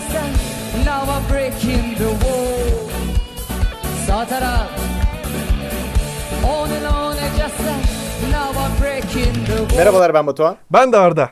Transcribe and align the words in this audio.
said, 0.00 0.32
now 0.84 1.02
I'm 1.02 1.32
breaking 1.32 1.94
the 1.98 2.04
wall. 2.24 2.88
Sağ 4.06 4.26
taraf. 4.28 4.68
On 6.46 6.70
and 6.70 6.84
on 6.84 7.16
and 7.18 7.36
just 7.38 7.56
said, 7.56 7.82
now 8.32 8.50
I'm 8.50 8.82
breaking 8.82 9.34
the 9.46 9.56
wall. 9.58 9.76
Merhabalar 9.78 10.14
ben 10.14 10.26
Batuhan 10.26 10.56
Ben 10.72 10.92
de 10.92 10.96
Arda. 10.96 11.30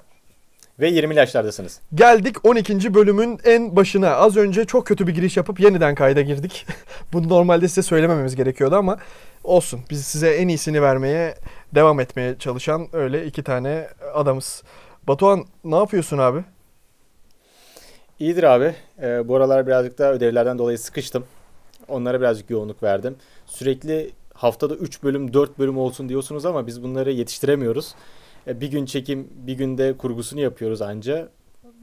ve 0.80 0.88
20 0.88 1.14
yaşlardasınız. 1.16 1.80
Geldik 1.94 2.36
12. 2.44 2.94
bölümün 2.94 3.40
en 3.44 3.76
başına. 3.76 4.10
Az 4.16 4.36
önce 4.36 4.64
çok 4.64 4.86
kötü 4.86 5.06
bir 5.06 5.14
giriş 5.14 5.36
yapıp 5.36 5.60
yeniden 5.60 5.94
kayda 5.94 6.20
girdik. 6.22 6.66
Bunu 7.12 7.28
normalde 7.28 7.68
size 7.68 7.82
söylemememiz 7.82 8.36
gerekiyordu 8.36 8.76
ama 8.76 8.96
olsun. 9.44 9.80
Biz 9.90 10.04
size 10.06 10.30
en 10.30 10.48
iyisini 10.48 10.82
vermeye 10.82 11.34
devam 11.74 12.00
etmeye 12.00 12.38
çalışan 12.38 12.88
öyle 12.92 13.26
iki 13.26 13.42
tane 13.42 13.88
adamız. 14.14 14.62
Batuhan 15.08 15.44
ne 15.64 15.76
yapıyorsun 15.76 16.18
abi? 16.18 16.44
İyidir 18.18 18.42
abi. 18.42 18.74
Ee, 19.02 19.28
bu 19.28 19.36
aralar 19.36 19.66
birazcık 19.66 19.98
daha 19.98 20.12
ödevlerden 20.12 20.58
dolayı 20.58 20.78
sıkıştım. 20.78 21.24
Onlara 21.88 22.20
birazcık 22.20 22.50
yoğunluk 22.50 22.82
verdim. 22.82 23.16
Sürekli 23.46 24.10
haftada 24.34 24.74
3 24.74 25.02
bölüm 25.02 25.32
4 25.34 25.58
bölüm 25.58 25.78
olsun 25.78 26.08
diyorsunuz 26.08 26.46
ama 26.46 26.66
biz 26.66 26.82
bunları 26.82 27.12
yetiştiremiyoruz. 27.12 27.94
Ee, 28.46 28.60
bir 28.60 28.70
gün 28.70 28.86
çekim 28.86 29.28
bir 29.46 29.52
günde 29.54 29.96
kurgusunu 29.96 30.40
yapıyoruz 30.40 30.82
anca. 30.82 31.28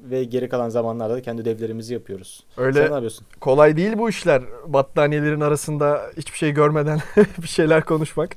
Ve 0.03 0.23
geri 0.23 0.49
kalan 0.49 0.69
zamanlarda 0.69 1.13
da 1.13 1.21
kendi 1.21 1.41
ödevlerimizi 1.41 1.93
yapıyoruz. 1.93 2.43
Öyle 2.57 2.79
Sen 2.79 2.89
ne 2.89 2.93
yapıyorsun? 2.93 3.27
kolay 3.41 3.77
değil 3.77 3.97
bu 3.97 4.09
işler. 4.09 4.41
Battaniyelerin 4.67 5.41
arasında 5.41 6.01
hiçbir 6.17 6.37
şey 6.37 6.51
görmeden 6.51 6.99
bir 7.41 7.47
şeyler 7.47 7.85
konuşmak. 7.85 8.35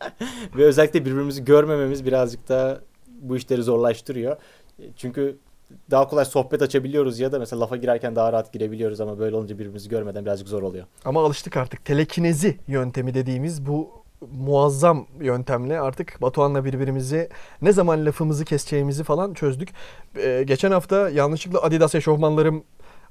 Ve 0.56 0.64
özellikle 0.64 1.04
birbirimizi 1.04 1.44
görmememiz 1.44 2.06
birazcık 2.06 2.48
da 2.48 2.80
bu 3.08 3.36
işleri 3.36 3.62
zorlaştırıyor. 3.62 4.36
Çünkü 4.96 5.36
daha 5.90 6.08
kolay 6.08 6.24
sohbet 6.24 6.62
açabiliyoruz 6.62 7.20
ya 7.20 7.32
da 7.32 7.38
mesela 7.38 7.60
lafa 7.60 7.76
girerken 7.76 8.16
daha 8.16 8.32
rahat 8.32 8.52
girebiliyoruz 8.52 9.00
ama 9.00 9.18
böyle 9.18 9.36
olunca 9.36 9.54
birbirimizi 9.54 9.88
görmeden 9.88 10.24
birazcık 10.24 10.48
zor 10.48 10.62
oluyor. 10.62 10.86
Ama 11.04 11.24
alıştık 11.24 11.56
artık. 11.56 11.84
Telekinezi 11.84 12.56
yöntemi 12.68 13.14
dediğimiz 13.14 13.66
bu 13.66 13.90
muazzam 14.32 15.06
yöntemle 15.20 15.80
artık 15.80 16.22
Batuhan'la 16.22 16.64
birbirimizi 16.64 17.28
ne 17.62 17.72
zaman 17.72 18.06
lafımızı 18.06 18.44
keseceğimizi 18.44 19.04
falan 19.04 19.34
çözdük. 19.34 19.68
Ee, 20.16 20.44
geçen 20.46 20.70
hafta 20.70 21.10
yanlışlıkla 21.10 21.62
Adidas 21.62 21.94
eşofmanlarım 21.94 22.64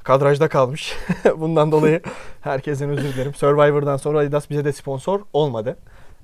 kadrajda 0.03 0.47
kalmış. 0.47 0.95
Bundan 1.37 1.71
dolayı 1.71 2.01
herkesten 2.41 2.89
özür 2.89 3.13
dilerim. 3.13 3.33
Survivor'dan 3.33 3.97
sonra 3.97 4.19
Adidas 4.19 4.49
bize 4.49 4.65
de 4.65 4.73
sponsor 4.73 5.19
olmadı. 5.33 5.77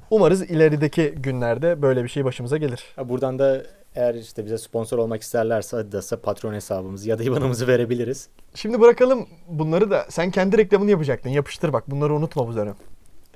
Umarız 0.10 0.42
ilerideki 0.42 1.14
günlerde 1.18 1.82
böyle 1.82 2.04
bir 2.04 2.10
şey 2.10 2.26
başımıza 2.26 2.58
gelir. 2.58 2.96
Buradan 3.06 3.40
da 3.40 3.64
eğer 3.96 4.16
işte 4.16 4.46
bize 4.46 4.58
sponsor 4.58 4.98
olmak 4.98 5.22
isterlerse 5.22 5.78
Adidas'a 5.78 6.22
patron 6.22 6.54
hesabımızı 6.54 7.10
ya 7.10 7.20
da 7.20 7.24
IBAN'ımızı 7.24 7.68
verebiliriz. 7.68 8.30
Şimdi 8.56 8.82
bırakalım 8.82 9.28
bunları 9.48 9.92
da 9.92 10.06
sen 10.10 10.32
kendi 10.32 10.58
reklamını 10.58 10.92
yapacaktın. 10.92 11.30
Yapıştır 11.30 11.74
bak 11.74 11.92
bunları 11.92 12.14
unutma 12.14 12.48
bu 12.48 12.56
dönem. 12.56 12.76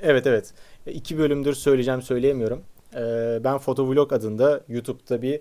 Evet 0.02 0.28
evet. 0.28 0.53
E, 0.88 0.92
İki 0.92 1.17
bölümdür 1.17 1.53
söyleyeceğim 1.53 2.02
söyleyemiyorum. 2.02 2.62
Ee, 2.95 3.39
Ben 3.44 3.58
Fotovlog 3.58 4.14
adında 4.14 4.62
YouTube'da 4.67 5.22
bir 5.22 5.39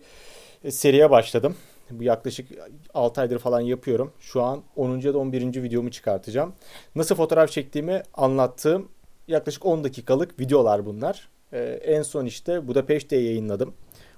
e, 0.65 0.71
seriye 0.71 1.11
başladım. 1.11 1.57
Bu 1.91 2.03
yaklaşık 2.03 2.49
6 2.95 3.21
aydır 3.21 3.39
falan 3.39 3.61
yapıyorum. 3.61 4.13
Şu 4.21 4.43
an 4.43 4.63
10. 4.77 5.01
ya 5.01 5.15
da 5.15 5.19
11. 5.19 5.63
videomu 5.63 5.91
çıkartacağım. 5.91 6.53
Nasıl 6.95 7.15
fotoğraf 7.15 7.51
çektiğimi 7.51 8.03
anlattığım 8.15 8.89
yaklaşık 9.29 9.67
10 9.67 9.85
dakikalık 9.85 10.41
videolar 10.41 10.87
bunlar. 10.87 11.29
Ee, 11.53 11.59
En 11.85 12.03
son 12.03 12.25
işte 12.27 12.69
Budapeşte'ye 12.69 13.23
yayınladım. 13.23 13.75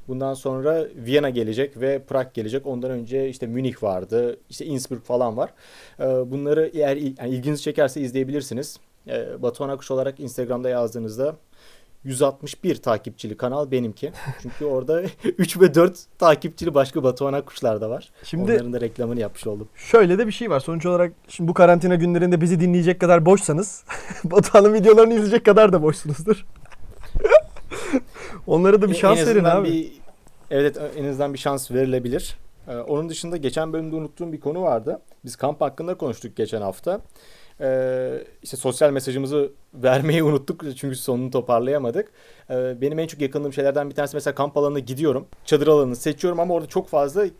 Bundan 0.08 0.34
sonra 0.34 0.84
Viyana 0.96 1.30
gelecek 1.30 1.80
ve 1.80 2.02
Prag 2.02 2.34
gelecek. 2.34 2.66
Ondan 2.66 2.90
önce 2.90 3.28
işte 3.28 3.46
Münih 3.46 3.82
vardı, 3.82 4.36
işte 4.50 4.64
Innsbruck 4.64 5.04
falan 5.06 5.36
var. 5.36 5.50
Ee, 6.00 6.04
Bunları 6.04 6.70
eğer 6.74 6.96
yani 6.96 7.30
ilginizi 7.30 7.62
çekerse 7.62 8.00
izleyebilirsiniz. 8.00 8.76
Ee, 9.08 9.42
Batuhan 9.42 9.68
Akuş 9.68 9.90
olarak 9.90 10.20
Instagram'da 10.20 10.68
yazdığınızda 10.68 11.36
161 12.04 12.76
takipçili 12.76 13.36
kanal 13.36 13.70
benimki. 13.70 14.12
Çünkü 14.42 14.64
orada 14.64 15.02
3 15.38 15.60
ve 15.60 15.74
4 15.74 15.98
takipçili 16.18 16.74
başka 16.74 17.02
Batuhan 17.02 17.32
Akuşlar 17.32 17.80
da 17.80 17.90
var. 17.90 18.10
Şimdi- 18.24 18.52
Onların 18.52 18.72
da 18.72 18.80
reklamını 18.80 19.20
yapmış 19.20 19.46
oldum. 19.46 19.68
Şöyle 19.74 20.18
de 20.18 20.26
bir 20.26 20.32
şey 20.32 20.50
var. 20.50 20.60
Sonuç 20.60 20.86
olarak 20.86 21.12
şimdi 21.28 21.48
bu 21.48 21.54
karantina 21.54 21.94
günlerinde 21.94 22.40
bizi 22.40 22.60
dinleyecek 22.60 23.00
kadar 23.00 23.26
boşsanız 23.26 23.84
Batuhan'ın 24.24 24.74
videolarını 24.74 25.14
izleyecek 25.14 25.44
kadar 25.44 25.72
da 25.72 25.82
boşsunuzdur. 25.82 26.44
Onlara 28.46 28.82
da 28.82 28.90
bir 28.90 28.94
şans 28.94 29.18
en 29.18 29.26
verin 29.26 29.44
abi. 29.44 29.68
Bir, 29.68 29.92
evet 30.50 30.76
en 30.96 31.04
azından 31.04 31.34
bir 31.34 31.38
şans 31.38 31.70
verilebilir. 31.70 32.36
Ee, 32.68 32.76
onun 32.76 33.08
dışında 33.08 33.36
geçen 33.36 33.72
bölümde 33.72 33.96
unuttuğum 33.96 34.32
bir 34.32 34.40
konu 34.40 34.62
vardı. 34.62 35.00
Biz 35.24 35.36
kamp 35.36 35.60
hakkında 35.60 35.94
konuştuk 35.94 36.36
geçen 36.36 36.62
hafta. 36.62 37.00
Ee, 37.60 38.24
işte 38.42 38.56
sosyal 38.56 38.90
mesajımızı 38.90 39.52
vermeyi 39.74 40.22
unuttuk 40.22 40.64
çünkü 40.76 40.96
sonunu 40.96 41.30
toparlayamadık. 41.30 42.12
Ee, 42.50 42.80
benim 42.80 42.98
en 42.98 43.06
çok 43.06 43.20
yakındığım 43.20 43.52
şeylerden 43.52 43.90
bir 43.90 43.94
tanesi 43.94 44.16
mesela 44.16 44.34
kamp 44.34 44.56
alanına 44.56 44.78
gidiyorum. 44.78 45.26
Çadır 45.44 45.66
alanını 45.66 45.96
seçiyorum 45.96 46.40
ama 46.40 46.54
orada 46.54 46.68
çok 46.68 46.88
fazla 46.88 47.26
e, 47.26 47.30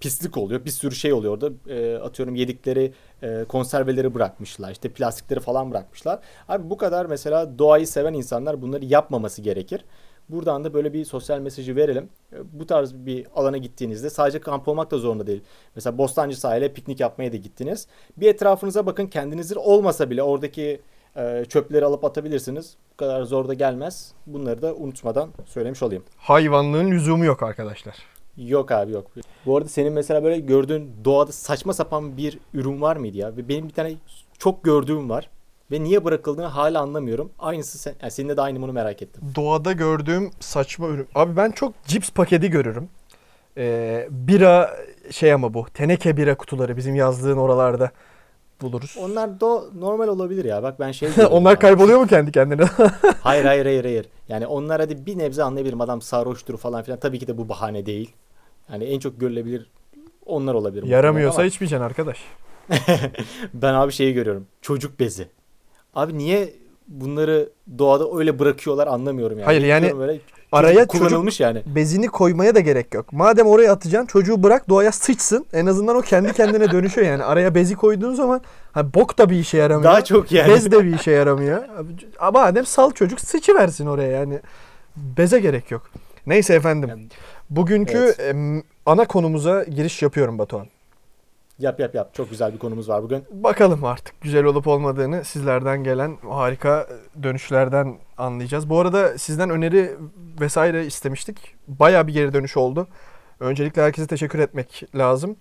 pislik 0.00 0.36
oluyor. 0.36 0.64
Bir 0.64 0.70
sürü 0.70 0.94
şey 0.94 1.12
oluyor 1.12 1.32
orada. 1.34 1.72
E, 1.74 1.96
atıyorum 1.96 2.34
yedikleri 2.34 2.92
e, 3.22 3.44
konserveleri 3.48 4.14
bırakmışlar. 4.14 4.72
işte 4.72 4.88
plastikleri 4.88 5.40
falan 5.40 5.70
bırakmışlar. 5.70 6.18
Abi 6.48 6.70
bu 6.70 6.76
kadar 6.76 7.06
mesela 7.06 7.58
doğayı 7.58 7.86
seven 7.86 8.14
insanlar 8.14 8.62
bunları 8.62 8.84
yapmaması 8.84 9.42
gerekir. 9.42 9.84
Buradan 10.32 10.64
da 10.64 10.74
böyle 10.74 10.92
bir 10.92 11.04
sosyal 11.04 11.38
mesajı 11.40 11.76
verelim. 11.76 12.08
E, 12.32 12.36
Bu 12.52 12.66
tarz 12.66 12.94
bir 12.94 13.26
alana 13.34 13.56
gittiğinizde 13.56 14.10
sadece 14.10 14.40
kamp 14.40 14.68
olmak 14.68 14.90
da 14.90 14.98
zorunda 14.98 15.26
değil. 15.26 15.42
Mesela 15.74 15.98
Bostancı 15.98 16.40
sahile 16.40 16.72
piknik 16.72 17.00
yapmaya 17.00 17.32
da 17.32 17.36
gittiniz. 17.36 17.86
Bir 18.16 18.28
etrafınıza 18.28 18.86
bakın 18.86 19.06
kendinizin 19.06 19.56
olmasa 19.56 20.10
bile 20.10 20.22
oradaki 20.22 20.80
e, 21.16 21.44
çöpleri 21.48 21.84
alıp 21.84 22.04
atabilirsiniz. 22.04 22.76
Bu 22.92 22.96
kadar 22.96 23.22
zor 23.22 23.48
da 23.48 23.54
gelmez. 23.54 24.12
Bunları 24.26 24.62
da 24.62 24.74
unutmadan 24.74 25.30
söylemiş 25.46 25.82
olayım. 25.82 26.02
Hayvanlığın 26.16 26.90
lüzumu 26.90 27.24
yok 27.24 27.42
arkadaşlar. 27.42 27.96
Yok 28.36 28.72
abi 28.72 28.92
yok. 28.92 29.06
Bu 29.46 29.56
arada 29.56 29.68
senin 29.68 29.92
mesela 29.92 30.24
böyle 30.24 30.38
gördüğün 30.38 30.90
doğada 31.04 31.32
saçma 31.32 31.72
sapan 31.72 32.16
bir 32.16 32.38
ürün 32.54 32.80
var 32.80 32.96
mıydı 32.96 33.16
ya? 33.16 33.48
Benim 33.48 33.68
bir 33.68 33.72
tane 33.74 33.92
çok 34.38 34.64
gördüğüm 34.64 35.10
var. 35.10 35.30
Ve 35.70 35.82
niye 35.82 36.04
bırakıldığını 36.04 36.46
hala 36.46 36.80
anlamıyorum. 36.80 37.32
Aynısı 37.38 37.78
sen, 37.78 37.94
yani 38.02 38.10
seninle 38.10 38.36
de 38.36 38.40
aynı 38.40 38.62
bunu 38.62 38.72
merak 38.72 39.02
ettim. 39.02 39.22
Doğada 39.36 39.72
gördüğüm 39.72 40.30
saçma 40.40 40.88
ürün. 40.88 41.08
Abi 41.14 41.36
ben 41.36 41.50
çok 41.50 41.84
cips 41.84 42.10
paketi 42.10 42.50
görürüm. 42.50 42.88
Ee, 43.56 44.08
bira 44.10 44.76
şey 45.10 45.32
ama 45.32 45.54
bu. 45.54 45.66
Teneke 45.74 46.16
bira 46.16 46.34
kutuları 46.36 46.76
bizim 46.76 46.94
yazdığın 46.94 47.36
oralarda 47.36 47.90
buluruz. 48.62 48.96
Onlar 49.00 49.40
da 49.40 49.62
normal 49.74 50.08
olabilir 50.08 50.44
ya. 50.44 50.62
Bak 50.62 50.80
ben 50.80 50.92
şey 50.92 51.08
Onlar 51.30 51.50
ya. 51.50 51.58
kayboluyor 51.58 52.00
mu 52.00 52.06
kendi 52.06 52.32
kendine? 52.32 52.64
Hayır 53.20 53.44
hayır 53.44 53.66
hayır 53.66 53.84
hayır. 53.84 54.06
Yani 54.28 54.46
onlar 54.46 54.80
hadi 54.80 55.06
bir 55.06 55.18
nebze 55.18 55.42
anlayabilirim. 55.42 55.80
Adam 55.80 56.02
sarhoştur 56.02 56.56
falan 56.56 56.82
filan. 56.82 57.00
Tabii 57.00 57.18
ki 57.18 57.26
de 57.26 57.38
bu 57.38 57.48
bahane 57.48 57.86
değil. 57.86 58.12
Yani 58.72 58.84
en 58.84 58.98
çok 58.98 59.20
görülebilir 59.20 59.70
onlar 60.26 60.54
olabilir. 60.54 60.82
Yaramıyorsa 60.82 61.38
Ama 61.40 61.46
içmeyeceksin 61.46 61.84
arkadaş. 61.84 62.18
ben 63.54 63.74
abi 63.74 63.92
şeyi 63.92 64.14
görüyorum. 64.14 64.46
Çocuk 64.62 65.00
bezi. 65.00 65.28
Abi 65.94 66.18
niye 66.18 66.52
bunları 66.88 67.48
doğada 67.78 68.18
öyle 68.18 68.38
bırakıyorlar 68.38 68.86
anlamıyorum 68.86 69.38
yani. 69.38 69.44
Hayır, 69.44 69.62
yani 69.62 69.98
böyle, 69.98 70.20
Araya 70.52 70.74
çocuk 70.74 70.92
çocuk 70.92 71.08
kullanılmış 71.08 71.40
yani. 71.40 71.62
bezini 71.66 72.06
koymaya 72.06 72.54
da 72.54 72.60
gerek 72.60 72.94
yok. 72.94 73.12
Madem 73.12 73.46
oraya 73.46 73.72
atacaksın 73.72 74.06
çocuğu 74.06 74.42
bırak 74.42 74.68
doğaya 74.68 74.92
sıçsın. 74.92 75.46
En 75.52 75.66
azından 75.66 75.96
o 75.96 76.00
kendi 76.00 76.32
kendine 76.32 76.70
dönüşüyor 76.70 77.06
yani. 77.06 77.24
Araya 77.24 77.54
bezi 77.54 77.74
koyduğun 77.74 78.14
zaman 78.14 78.40
ha, 78.72 78.94
bok 78.94 79.18
da 79.18 79.30
bir 79.30 79.36
işe 79.36 79.58
yaramıyor. 79.58 79.92
Daha 79.92 80.04
çok 80.04 80.32
yani. 80.32 80.52
Bez 80.52 80.72
de 80.72 80.84
bir 80.84 80.94
işe 80.94 81.10
yaramıyor. 81.10 81.62
Ama 82.18 82.40
madem 82.40 82.66
sal 82.66 82.90
çocuk 82.90 83.20
sıçıversin 83.20 83.86
oraya 83.86 84.10
yani. 84.10 84.40
Beze 84.96 85.40
gerek 85.40 85.70
yok. 85.70 85.90
Neyse 86.26 86.54
efendim. 86.54 86.90
Bugünkü 87.50 88.14
Evet. 88.18 88.64
ana 88.86 89.04
konumuza 89.04 89.64
giriş 89.64 90.02
yapıyorum 90.02 90.38
Batuhan. 90.38 90.66
Yap 91.60 91.80
yap 91.80 91.94
yap. 91.94 92.14
Çok 92.14 92.30
güzel 92.30 92.52
bir 92.52 92.58
konumuz 92.58 92.88
var 92.88 93.02
bugün. 93.02 93.24
Bakalım 93.30 93.84
artık 93.84 94.20
güzel 94.20 94.44
olup 94.44 94.66
olmadığını 94.66 95.24
sizlerden 95.24 95.84
gelen 95.84 96.16
harika 96.30 96.86
dönüşlerden 97.22 97.94
anlayacağız. 98.18 98.70
Bu 98.70 98.80
arada 98.80 99.18
sizden 99.18 99.50
öneri 99.50 99.96
vesaire 100.40 100.86
istemiştik. 100.86 101.54
Bayağı 101.68 102.06
bir 102.06 102.12
geri 102.12 102.32
dönüş 102.32 102.56
oldu. 102.56 102.88
Öncelikle 103.40 103.82
herkese 103.82 104.06
teşekkür 104.06 104.38
etmek 104.38 104.82
lazım. 104.94 105.36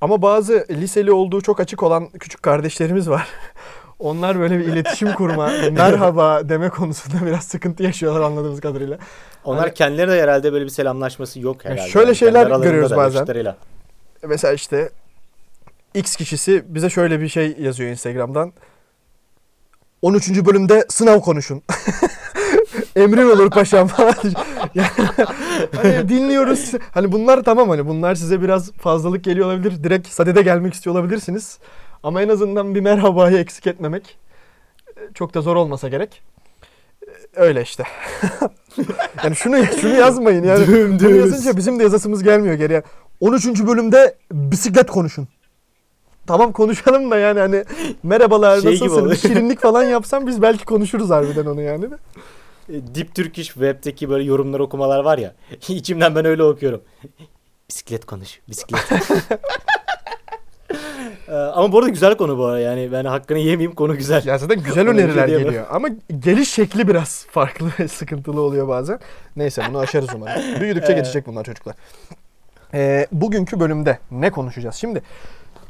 Ama 0.00 0.22
bazı 0.22 0.66
liseli 0.70 1.12
olduğu 1.12 1.40
çok 1.40 1.60
açık 1.60 1.82
olan 1.82 2.08
küçük 2.08 2.42
kardeşlerimiz 2.42 3.10
var. 3.10 3.28
Onlar 3.98 4.38
böyle 4.38 4.58
bir 4.58 4.64
iletişim 4.64 5.12
kurma, 5.12 5.50
merhaba 5.72 6.48
deme 6.48 6.68
konusunda 6.68 7.26
biraz 7.26 7.44
sıkıntı 7.44 7.82
yaşıyorlar 7.82 8.20
anladığımız 8.20 8.60
kadarıyla. 8.60 8.98
Onlar 9.44 9.60
Hani- 9.60 9.74
kendileri 9.74 10.10
de 10.10 10.22
herhalde 10.22 10.52
böyle 10.52 10.64
bir 10.64 10.70
selamlaşması 10.70 11.40
yok 11.40 11.64
herhalde. 11.64 11.88
şöyle 11.88 12.06
Yani 12.06 12.16
şeyler 12.16 12.46
görüyoruz 12.60 12.96
bazen. 12.96 13.54
Mesela 14.22 14.54
işte 14.54 14.90
X 15.94 16.16
kişisi 16.16 16.64
bize 16.74 16.90
şöyle 16.90 17.20
bir 17.20 17.28
şey 17.28 17.56
yazıyor 17.60 17.90
Instagram'dan. 17.90 18.52
13. 20.02 20.44
bölümde 20.46 20.86
sınav 20.88 21.20
konuşun. 21.20 21.62
Emrin 22.96 23.30
olur 23.30 23.50
paşam 23.50 23.88
falan. 23.88 24.14
Yani 24.74 24.88
hani 25.76 26.08
dinliyoruz. 26.08 26.72
Hani 26.90 27.12
bunlar 27.12 27.42
tamam 27.42 27.68
hani 27.68 27.86
bunlar 27.86 28.14
size 28.14 28.42
biraz 28.42 28.72
fazlalık 28.72 29.24
geliyor 29.24 29.46
olabilir. 29.46 29.84
Direkt 29.84 30.08
sadede 30.08 30.42
gelmek 30.42 30.74
istiyor 30.74 30.96
olabilirsiniz. 30.96 31.58
Ama 32.02 32.22
en 32.22 32.28
azından 32.28 32.74
bir 32.74 32.80
merhabayı 32.80 33.36
eksik 33.36 33.66
etmemek 33.66 34.18
e, 34.96 35.00
çok 35.14 35.34
da 35.34 35.40
zor 35.40 35.56
olmasa 35.56 35.88
gerek. 35.88 36.22
E, 37.06 37.10
Öyle 37.36 37.62
işte. 37.62 37.84
yani 39.24 39.36
şunu 39.36 39.66
şunu 39.80 39.94
yazmayın 39.94 40.44
yani. 40.44 40.66
Bunu 40.66 40.76
Dümdüz. 40.76 41.16
yazınca 41.16 41.56
bizim 41.56 41.78
de 41.78 41.82
yazasımız 41.82 42.22
gelmiyor 42.22 42.54
geriye. 42.54 42.82
13. 43.20 43.46
bölümde 43.46 44.16
bisiklet 44.32 44.90
konuşun. 44.90 45.28
Tamam 46.26 46.52
konuşalım 46.52 47.10
da 47.10 47.18
yani 47.18 47.40
hani 47.40 47.64
merhabalar 48.02 48.60
Şey 48.60 48.72
nasılsınız? 48.72 48.98
oluyor. 49.02 49.16
Şirinlik 49.16 49.60
falan 49.60 49.82
yapsam 49.96 50.26
biz 50.26 50.42
belki 50.42 50.64
konuşuruz 50.64 51.10
harbiden 51.10 51.46
onu 51.46 51.60
yani. 51.62 51.90
de. 51.90 51.94
E, 52.68 52.94
Deep 52.94 53.14
Turkish 53.14 53.46
web'teki 53.46 54.10
böyle 54.10 54.24
yorumlar 54.24 54.60
okumalar 54.60 55.00
var 55.04 55.18
ya. 55.18 55.34
İçimden 55.68 56.14
ben 56.14 56.24
öyle 56.24 56.42
okuyorum. 56.42 56.82
Bisiklet 57.68 58.04
konuş. 58.04 58.40
Bisiklet. 58.48 58.80
Ee, 61.28 61.32
Ama 61.34 61.72
bu 61.72 61.78
arada 61.78 61.88
güzel 61.88 62.16
konu 62.16 62.38
bu 62.38 62.44
arada 62.44 62.58
yani 62.60 62.92
ben 62.92 63.04
hakkını 63.04 63.38
yemeyeyim 63.38 63.74
konu 63.74 63.96
güzel. 63.96 64.26
Ya 64.26 64.38
zaten 64.38 64.62
güzel 64.62 64.86
bir 64.86 64.90
öneriler 64.90 65.28
geliyor 65.28 65.66
ama 65.70 65.88
geliş 66.20 66.50
şekli 66.52 66.88
biraz 66.88 67.26
farklı 67.30 67.88
sıkıntılı 67.88 68.40
oluyor 68.40 68.68
bazen. 68.68 68.98
Neyse 69.36 69.62
bunu 69.68 69.78
aşarız 69.78 70.08
umarım. 70.14 70.60
Büyüdükçe 70.60 70.92
geçecek 70.92 71.26
bunlar 71.26 71.44
çocuklar. 71.44 71.74
Ee, 72.74 73.06
bugünkü 73.12 73.60
bölümde 73.60 73.98
ne 74.10 74.30
konuşacağız? 74.30 74.74
Şimdi 74.74 75.02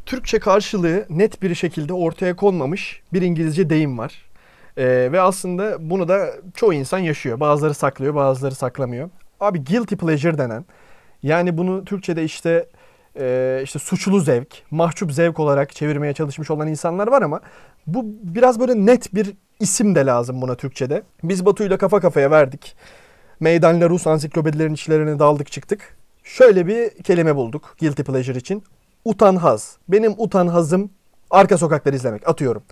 Türkçe 0.06 0.38
karşılığı 0.38 1.06
net 1.10 1.42
bir 1.42 1.54
şekilde 1.54 1.92
ortaya 1.92 2.36
konmamış 2.36 3.02
bir 3.12 3.22
İngilizce 3.22 3.70
deyim 3.70 3.98
var. 3.98 4.26
Ee, 4.76 5.08
ve 5.12 5.20
aslında 5.20 5.90
bunu 5.90 6.08
da 6.08 6.28
çoğu 6.54 6.72
insan 6.72 6.98
yaşıyor. 6.98 7.40
Bazıları 7.40 7.74
saklıyor, 7.74 8.14
bazıları 8.14 8.54
saklamıyor. 8.54 9.10
Abi 9.40 9.64
guilty 9.64 9.94
pleasure 9.94 10.38
denen 10.38 10.64
yani 11.22 11.58
bunu 11.58 11.84
Türkçe'de 11.84 12.24
işte 12.24 12.66
e, 13.18 13.60
işte 13.64 13.78
suçlu 13.78 14.20
zevk, 14.20 14.62
mahcup 14.70 15.12
zevk 15.12 15.40
olarak 15.40 15.72
çevirmeye 15.72 16.12
çalışmış 16.12 16.50
olan 16.50 16.68
insanlar 16.68 17.06
var 17.06 17.22
ama 17.22 17.40
bu 17.86 18.04
biraz 18.22 18.60
böyle 18.60 18.86
net 18.86 19.14
bir 19.14 19.32
isim 19.60 19.94
de 19.94 20.06
lazım 20.06 20.42
buna 20.42 20.54
Türkçe'de. 20.54 21.02
Biz 21.22 21.46
Batu'yla 21.46 21.78
kafa 21.78 22.00
kafaya 22.00 22.30
verdik. 22.30 22.76
Meydanla 23.40 23.88
Rus 23.88 24.06
ansiklopedilerin 24.06 24.74
içlerine 24.74 25.18
daldık 25.18 25.52
çıktık. 25.52 25.96
Şöyle 26.24 26.66
bir 26.66 27.02
kelime 27.02 27.36
bulduk 27.36 27.76
guilty 27.80 28.02
pleasure 28.02 28.38
için. 28.38 28.64
Utanhaz. 29.10 29.76
Benim 29.88 30.14
utanhazım 30.18 30.90
arka 31.30 31.58
sokakları 31.58 31.96
izlemek. 31.96 32.28
Atıyorum. 32.28 32.62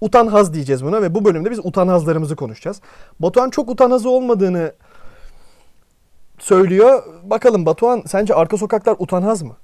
Utanhaz 0.00 0.54
diyeceğiz 0.54 0.84
buna 0.84 1.02
ve 1.02 1.14
bu 1.14 1.24
bölümde 1.24 1.50
biz 1.50 1.58
utanhazlarımızı 1.66 2.36
konuşacağız. 2.36 2.80
Batuhan 3.20 3.50
çok 3.50 3.70
utanhazı 3.70 4.10
olmadığını 4.10 4.72
söylüyor. 6.38 7.02
Bakalım 7.22 7.66
Batuhan 7.66 8.02
sence 8.06 8.34
arka 8.34 8.56
sokaklar 8.56 8.96
utanhaz 8.98 9.42
mı? 9.42 9.56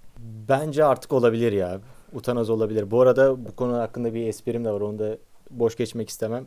Bence 0.48 0.84
artık 0.84 1.12
olabilir 1.12 1.52
ya. 1.52 1.80
Utanaz 2.12 2.50
olabilir. 2.50 2.90
Bu 2.90 3.00
arada 3.00 3.44
bu 3.46 3.56
konu 3.56 3.78
hakkında 3.78 4.14
bir 4.14 4.26
esprim 4.26 4.64
de 4.64 4.70
var. 4.70 4.80
Onu 4.80 4.98
da 4.98 5.16
boş 5.50 5.76
geçmek 5.76 6.08
istemem. 6.08 6.44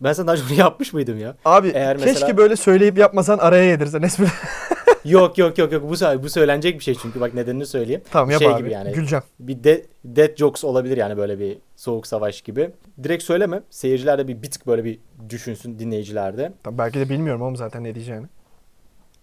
Ben 0.00 0.12
sana 0.12 0.26
daha 0.26 0.36
önce 0.36 0.54
yapmış 0.54 0.92
mıydım 0.92 1.18
ya? 1.18 1.36
Abi 1.44 1.68
Eğer 1.74 1.96
keşke 1.96 2.12
mesela- 2.12 2.36
böyle 2.36 2.56
söyleyip 2.56 2.98
yapmasan 2.98 3.38
araya 3.38 3.64
yedirsen 3.64 4.02
espri. 4.02 4.24
yok 5.10 5.38
yok 5.38 5.58
yok 5.58 5.72
yok. 5.72 5.82
Bu, 5.82 6.22
bu 6.22 6.30
söylenecek 6.30 6.78
bir 6.78 6.84
şey 6.84 6.94
çünkü 6.94 7.20
bak 7.20 7.34
nedenini 7.34 7.66
söyleyeyim. 7.66 8.02
tamam 8.10 8.30
yap 8.30 8.38
şey 8.38 8.48
abi. 8.48 8.58
gibi 8.58 8.72
yani. 8.72 8.92
Güleceğim. 8.92 9.24
Bir 9.40 9.64
de, 9.64 9.86
dead 10.04 10.36
jokes 10.36 10.64
olabilir 10.64 10.96
yani 10.96 11.16
böyle 11.16 11.38
bir 11.38 11.58
soğuk 11.76 12.06
savaş 12.06 12.42
gibi. 12.42 12.70
Direkt 13.02 13.22
söyleme. 13.22 13.62
Seyirciler 13.70 14.18
de 14.18 14.28
bir, 14.28 14.42
bir 14.42 14.50
tık 14.50 14.66
böyle 14.66 14.84
bir 14.84 14.98
düşünsün 15.28 15.78
dinleyiciler 15.78 16.36
de. 16.36 16.52
Tamam, 16.62 16.78
belki 16.78 16.98
de 16.98 17.08
bilmiyorum 17.08 17.42
oğlum 17.42 17.56
zaten 17.56 17.84
ne 17.84 17.94
diyeceğini. 17.94 18.26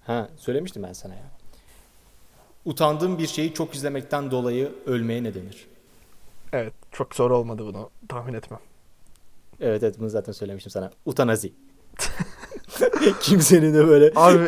Ha 0.06 0.30
söylemiştim 0.38 0.84
ben 0.84 0.94
sana 0.94 1.14
ya. 1.14 1.32
Utandığım 2.66 3.18
bir 3.18 3.28
şeyi 3.28 3.54
çok 3.54 3.76
izlemekten 3.76 4.32
dolayı 4.32 4.72
ölmeye 4.86 5.24
ne 5.24 5.34
denir? 5.34 5.68
Evet 6.54 6.74
çok 6.92 7.16
zor 7.16 7.32
olmadı 7.32 7.66
bunu 7.66 7.90
tahmin 8.10 8.34
etmem. 8.34 8.60
Evet 9.60 9.84
evet 9.84 10.00
bunu 10.00 10.10
zaten 10.10 10.32
söylemiştim 10.32 10.72
sana. 10.72 10.92
Utanazi. 11.06 11.54
Kimsenin 13.22 13.74
de 13.74 13.88
böyle 13.88 14.12
Abi 14.16 14.40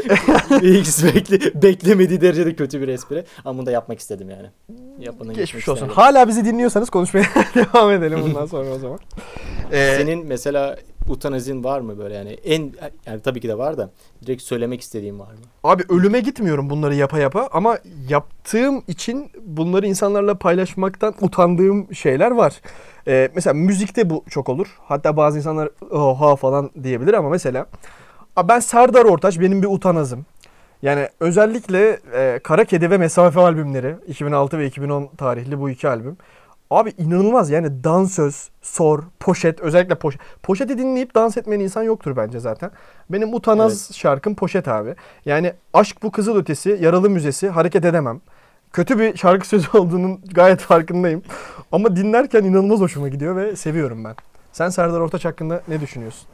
hiç 0.61 1.03
bekle, 1.03 1.61
beklemediği 1.61 2.21
derecede 2.21 2.55
kötü 2.55 2.81
bir 2.81 2.87
espri. 2.87 3.25
Ama 3.45 3.57
bunu 3.57 3.65
da 3.65 3.71
yapmak 3.71 3.99
istedim 3.99 4.29
yani. 4.29 4.47
Yapmadan 4.99 5.33
geçmiş 5.33 5.69
olsun. 5.69 5.75
istemedim. 5.75 5.95
Hala 5.95 6.27
bizi 6.27 6.45
dinliyorsanız 6.45 6.89
konuşmaya 6.89 7.25
devam 7.55 7.91
edelim 7.91 8.19
bundan 8.21 8.45
sonra 8.45 8.69
o 8.69 8.79
zaman. 8.79 8.99
Ee, 9.71 9.95
Senin 9.97 10.25
mesela 10.25 10.77
utanazin 11.09 11.63
var 11.63 11.79
mı 11.79 11.97
böyle 11.97 12.15
yani 12.15 12.31
en 12.31 12.73
yani 13.05 13.21
tabii 13.21 13.39
ki 13.41 13.47
de 13.47 13.57
var 13.57 13.77
da 13.77 13.89
direkt 14.25 14.41
söylemek 14.41 14.81
istediğin 14.81 15.19
var 15.19 15.27
mı? 15.31 15.39
Abi 15.63 15.83
ölüme 15.89 16.19
gitmiyorum 16.19 16.69
bunları 16.69 16.95
yapa 16.95 17.19
yapa 17.19 17.49
ama 17.51 17.77
yaptığım 18.09 18.83
için 18.87 19.31
bunları 19.45 19.87
insanlarla 19.87 20.35
paylaşmaktan 20.35 21.13
utandığım 21.21 21.95
şeyler 21.95 22.31
var. 22.31 22.61
Ee, 23.07 23.29
mesela 23.35 23.53
müzikte 23.53 24.09
bu 24.09 24.23
çok 24.29 24.49
olur. 24.49 24.67
Hatta 24.85 25.17
bazı 25.17 25.37
insanlar 25.37 25.69
oha 25.91 26.35
falan 26.35 26.69
diyebilir 26.83 27.13
ama 27.13 27.29
mesela 27.29 27.65
ben 28.47 28.59
Serdar 28.59 29.05
Ortaç 29.05 29.39
benim 29.39 29.61
bir 29.61 29.67
utanazım. 29.67 30.25
Yani 30.81 31.07
özellikle 31.19 31.99
e, 32.13 32.39
Kara 32.43 32.65
Kedi 32.65 32.91
ve 32.91 32.97
Mesafe 32.97 33.39
albümleri 33.39 33.95
2006 34.07 34.57
ve 34.57 34.67
2010 34.67 35.07
tarihli 35.17 35.59
bu 35.59 35.69
iki 35.69 35.89
albüm. 35.89 36.17
Abi 36.69 36.93
inanılmaz 36.97 37.49
yani 37.49 37.83
dansöz, 37.83 38.49
sor, 38.61 39.03
poşet 39.19 39.59
özellikle 39.59 39.95
poşet. 39.95 40.21
Poşeti 40.43 40.77
dinleyip 40.77 41.15
dans 41.15 41.37
etmeyen 41.37 41.59
insan 41.59 41.83
yoktur 41.83 42.15
bence 42.15 42.39
zaten. 42.39 42.71
Benim 43.09 43.33
utanaz 43.33 43.91
şarkım 43.93 44.35
poşet 44.35 44.67
abi. 44.67 44.95
Yani 45.25 45.53
aşk 45.73 46.03
bu 46.03 46.11
kızıl 46.11 46.37
ötesi, 46.37 46.77
yaralı 46.81 47.09
müzesi, 47.09 47.49
hareket 47.49 47.85
edemem. 47.85 48.21
Kötü 48.73 48.99
bir 48.99 49.17
şarkı 49.17 49.47
sözü 49.47 49.67
olduğunun 49.77 50.21
gayet 50.33 50.59
farkındayım. 50.59 51.23
Ama 51.71 51.95
dinlerken 51.95 52.43
inanılmaz 52.43 52.79
hoşuma 52.79 53.07
gidiyor 53.09 53.35
ve 53.35 53.55
seviyorum 53.55 54.03
ben. 54.03 54.15
Sen 54.51 54.69
Serdar 54.69 54.99
Ortaç 54.99 55.25
hakkında 55.25 55.61
ne 55.67 55.81
düşünüyorsun? 55.81 56.27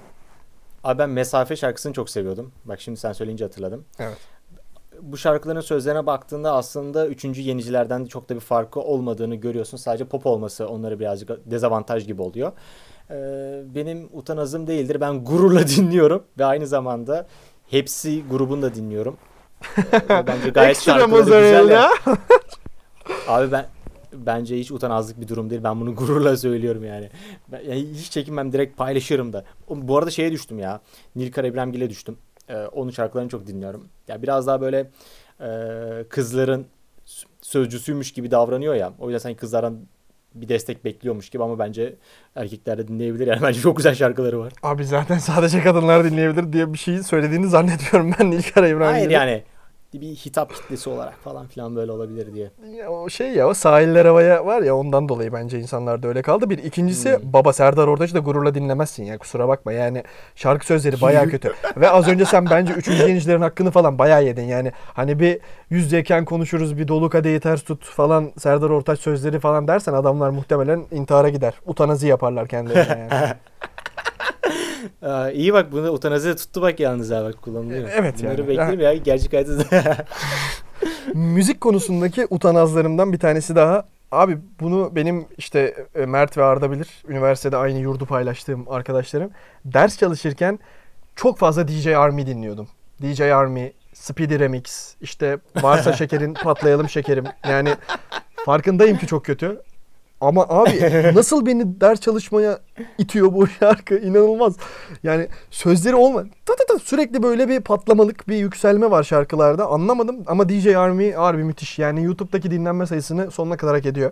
Abi 0.85 0.99
ben 0.99 1.09
Mesafe 1.09 1.55
şarkısını 1.55 1.93
çok 1.93 2.09
seviyordum. 2.09 2.51
Bak 2.65 2.81
şimdi 2.81 2.99
sen 2.99 3.13
söyleyince 3.13 3.43
hatırladım. 3.45 3.85
Evet. 3.99 4.17
Bu 5.01 5.17
şarkıların 5.17 5.61
sözlerine 5.61 6.05
baktığında 6.05 6.53
aslında 6.53 7.07
üçüncü 7.07 7.41
yenicilerden 7.41 8.05
çok 8.05 8.29
da 8.29 8.35
bir 8.35 8.39
farkı 8.39 8.79
olmadığını 8.79 9.35
görüyorsun. 9.35 9.77
Sadece 9.77 10.05
pop 10.05 10.25
olması 10.25 10.67
onları 10.67 10.99
birazcık 10.99 11.51
dezavantaj 11.51 12.05
gibi 12.07 12.21
oluyor. 12.21 12.51
Ee, 13.11 13.61
benim 13.75 14.09
utanazım 14.13 14.67
değildir. 14.67 15.01
Ben 15.01 15.23
gururla 15.23 15.67
dinliyorum 15.67 16.23
ve 16.39 16.45
aynı 16.45 16.67
zamanda 16.67 17.27
hepsi 17.69 18.27
grubunu 18.27 18.61
da 18.61 18.75
dinliyorum. 18.75 19.17
Ee, 19.93 20.27
bence 20.27 20.49
gayet 20.49 20.81
şarkıları 20.81 21.23
güzel. 21.23 21.69
ya. 21.69 21.89
Abi 23.27 23.51
ben 23.51 23.65
bence 24.25 24.59
hiç 24.59 24.71
utanazlık 24.71 25.21
bir 25.21 25.27
durum 25.27 25.49
değil. 25.49 25.63
Ben 25.63 25.81
bunu 25.81 25.95
gururla 25.95 26.37
söylüyorum 26.37 26.83
yani. 26.83 27.09
Ben, 27.51 27.61
yani 27.61 27.87
hiç 27.93 28.11
çekinmem 28.11 28.51
direkt 28.53 28.77
paylaşırım 28.77 29.33
da. 29.33 29.45
Bu 29.69 29.97
arada 29.97 30.11
şeye 30.11 30.31
düştüm 30.31 30.59
ya. 30.59 30.81
Nilkar 31.15 31.43
İbrahimgil'e 31.43 31.89
düştüm. 31.89 32.17
Ee, 32.49 32.55
onun 32.55 32.91
şarkılarını 32.91 33.29
çok 33.29 33.47
dinliyorum. 33.47 33.87
Ya 34.07 34.21
biraz 34.21 34.47
daha 34.47 34.61
böyle 34.61 34.91
e, 35.41 35.49
kızların 36.09 36.65
sözcüsüymüş 37.41 38.11
gibi 38.11 38.31
davranıyor 38.31 38.75
ya. 38.75 38.93
O 38.99 39.09
yüzden 39.09 39.19
sanki 39.19 39.37
kızlardan 39.37 39.79
bir 40.35 40.49
destek 40.49 40.85
bekliyormuş 40.85 41.29
gibi 41.29 41.43
ama 41.43 41.59
bence 41.59 41.95
erkekler 42.35 42.77
de 42.77 42.87
dinleyebilir. 42.87 43.27
Yani 43.27 43.41
bence 43.43 43.61
çok 43.61 43.77
güzel 43.77 43.95
şarkıları 43.95 44.39
var. 44.39 44.53
Abi 44.63 44.85
zaten 44.85 45.17
sadece 45.17 45.61
kadınlar 45.61 46.03
dinleyebilir 46.03 46.53
diye 46.53 46.73
bir 46.73 46.77
şey 46.77 47.03
söylediğini 47.03 47.47
zannediyorum 47.47 48.13
ben 48.19 48.31
Nilkar 48.31 48.63
İbrahim'in. 48.63 48.93
Hayır 48.93 49.09
yani 49.09 49.43
bir 50.01 50.15
hitap 50.15 50.53
kitlesi 50.53 50.89
olarak 50.89 51.15
falan 51.23 51.47
filan 51.47 51.75
böyle 51.75 51.91
olabilir 51.91 52.33
diye. 52.33 52.51
Ya 52.77 52.89
o 52.91 53.09
şey 53.09 53.31
ya 53.31 53.47
o 53.47 53.53
sahiller 53.53 54.05
havaya 54.05 54.45
var 54.45 54.61
ya 54.61 54.75
ondan 54.75 55.09
dolayı 55.09 55.33
bence 55.33 55.59
insanlar 55.59 56.03
da 56.03 56.07
öyle 56.07 56.21
kaldı. 56.21 56.49
Bir 56.49 56.57
ikincisi 56.57 57.17
Hmm. 57.17 57.33
baba 57.33 57.53
Serdar 57.53 57.87
Ortaç'ı 57.87 58.15
da 58.15 58.19
gururla 58.19 58.55
dinlemezsin 58.55 59.03
ya 59.03 59.17
kusura 59.17 59.47
bakma 59.47 59.73
yani 59.73 60.03
şarkı 60.35 60.65
sözleri 60.65 61.01
baya 61.01 61.27
kötü. 61.29 61.53
Ve 61.77 61.89
az 61.89 62.07
önce 62.07 62.25
sen 62.25 62.49
bence 62.49 62.73
üçüncü 62.73 63.03
yenicilerin 63.07 63.41
hakkını 63.41 63.71
falan 63.71 63.99
baya 63.99 64.19
yedin 64.19 64.43
yani. 64.43 64.71
Hani 64.93 65.19
bir 65.19 65.39
yüzdeyken 65.69 66.25
konuşuruz 66.25 66.77
bir 66.77 66.87
dolu 66.87 67.09
kadehi 67.09 67.39
ters 67.39 67.63
tut 67.63 67.85
falan 67.85 68.31
Serdar 68.37 68.69
Ortaç 68.69 68.99
sözleri 68.99 69.39
falan 69.39 69.67
dersen 69.67 69.93
adamlar 69.93 70.29
muhtemelen 70.29 70.85
intihara 70.91 71.29
gider. 71.29 71.53
Utanazı 71.65 72.07
yaparlar 72.07 72.47
kendilerine 72.47 73.07
yani. 73.11 73.33
Aa, 75.01 75.29
iyi 75.29 75.53
bak 75.53 75.71
bunu 75.71 75.89
utanazi 75.89 76.35
tuttu 76.35 76.61
bak 76.61 76.79
yalnız 76.79 77.11
ha 77.11 77.23
bak 77.23 77.41
kullanılıyor. 77.41 77.89
Evet 77.95 78.19
Bunları 78.19 78.41
yani. 78.41 78.47
bekleyeyim 78.47 78.79
ya 78.79 78.93
gerçek 78.95 79.33
hayatta. 79.33 80.05
Müzik 81.13 81.61
konusundaki 81.61 82.27
utanazlarımdan 82.29 83.13
bir 83.13 83.19
tanesi 83.19 83.55
daha. 83.55 83.85
Abi 84.11 84.37
bunu 84.59 84.95
benim 84.95 85.25
işte 85.37 85.75
e, 85.95 86.05
Mert 86.05 86.37
ve 86.37 86.43
Arda 86.43 86.71
bilir. 86.71 87.03
Üniversitede 87.07 87.57
aynı 87.57 87.79
yurdu 87.79 88.05
paylaştığım 88.05 88.65
arkadaşlarım. 88.69 89.31
Ders 89.65 89.97
çalışırken 89.97 90.59
çok 91.15 91.37
fazla 91.37 91.67
DJ 91.67 91.87
Army 91.87 92.27
dinliyordum. 92.27 92.67
DJ 93.01 93.21
Army, 93.21 93.71
Speedy 93.93 94.39
Remix, 94.39 94.95
işte 95.01 95.37
varsa 95.61 95.93
şekerin 95.97 96.33
patlayalım 96.33 96.89
şekerim. 96.89 97.25
Yani 97.49 97.75
farkındayım 98.45 98.97
ki 98.97 99.07
çok 99.07 99.25
kötü. 99.25 99.61
Ama 100.21 100.45
abi 100.49 100.71
nasıl 101.15 101.45
beni 101.45 101.81
ders 101.81 102.01
çalışmaya 102.01 102.59
itiyor 102.97 103.33
bu 103.33 103.47
şarkı 103.47 103.97
inanılmaz. 103.97 104.55
Yani 105.03 105.27
sözleri 105.51 105.95
olma. 105.95 106.23
Ta 106.45 106.55
ta 106.55 106.65
ta 106.67 106.79
sürekli 106.79 107.23
böyle 107.23 107.49
bir 107.49 107.59
patlamalık 107.59 108.27
bir 108.27 108.35
yükselme 108.35 108.91
var 108.91 109.03
şarkılarda. 109.03 109.65
Anlamadım 109.65 110.23
ama 110.27 110.49
DJ 110.49 110.67
Army 110.67 111.11
harbi 111.11 111.43
müthiş. 111.43 111.79
Yani 111.79 112.03
YouTube'daki 112.03 112.51
dinlenme 112.51 112.87
sayısını 112.87 113.31
sonuna 113.31 113.57
kadar 113.57 113.75
hak 113.75 113.85
ediyor. 113.85 114.11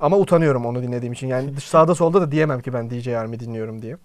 Ama 0.00 0.18
utanıyorum 0.18 0.66
onu 0.66 0.82
dinlediğim 0.82 1.12
için. 1.12 1.26
Yani 1.26 1.60
sağda 1.60 1.94
solda 1.94 2.20
da 2.20 2.32
diyemem 2.32 2.60
ki 2.60 2.72
ben 2.72 2.90
DJ 2.90 3.08
Army 3.08 3.40
dinliyorum 3.40 3.82
diye. 3.82 3.96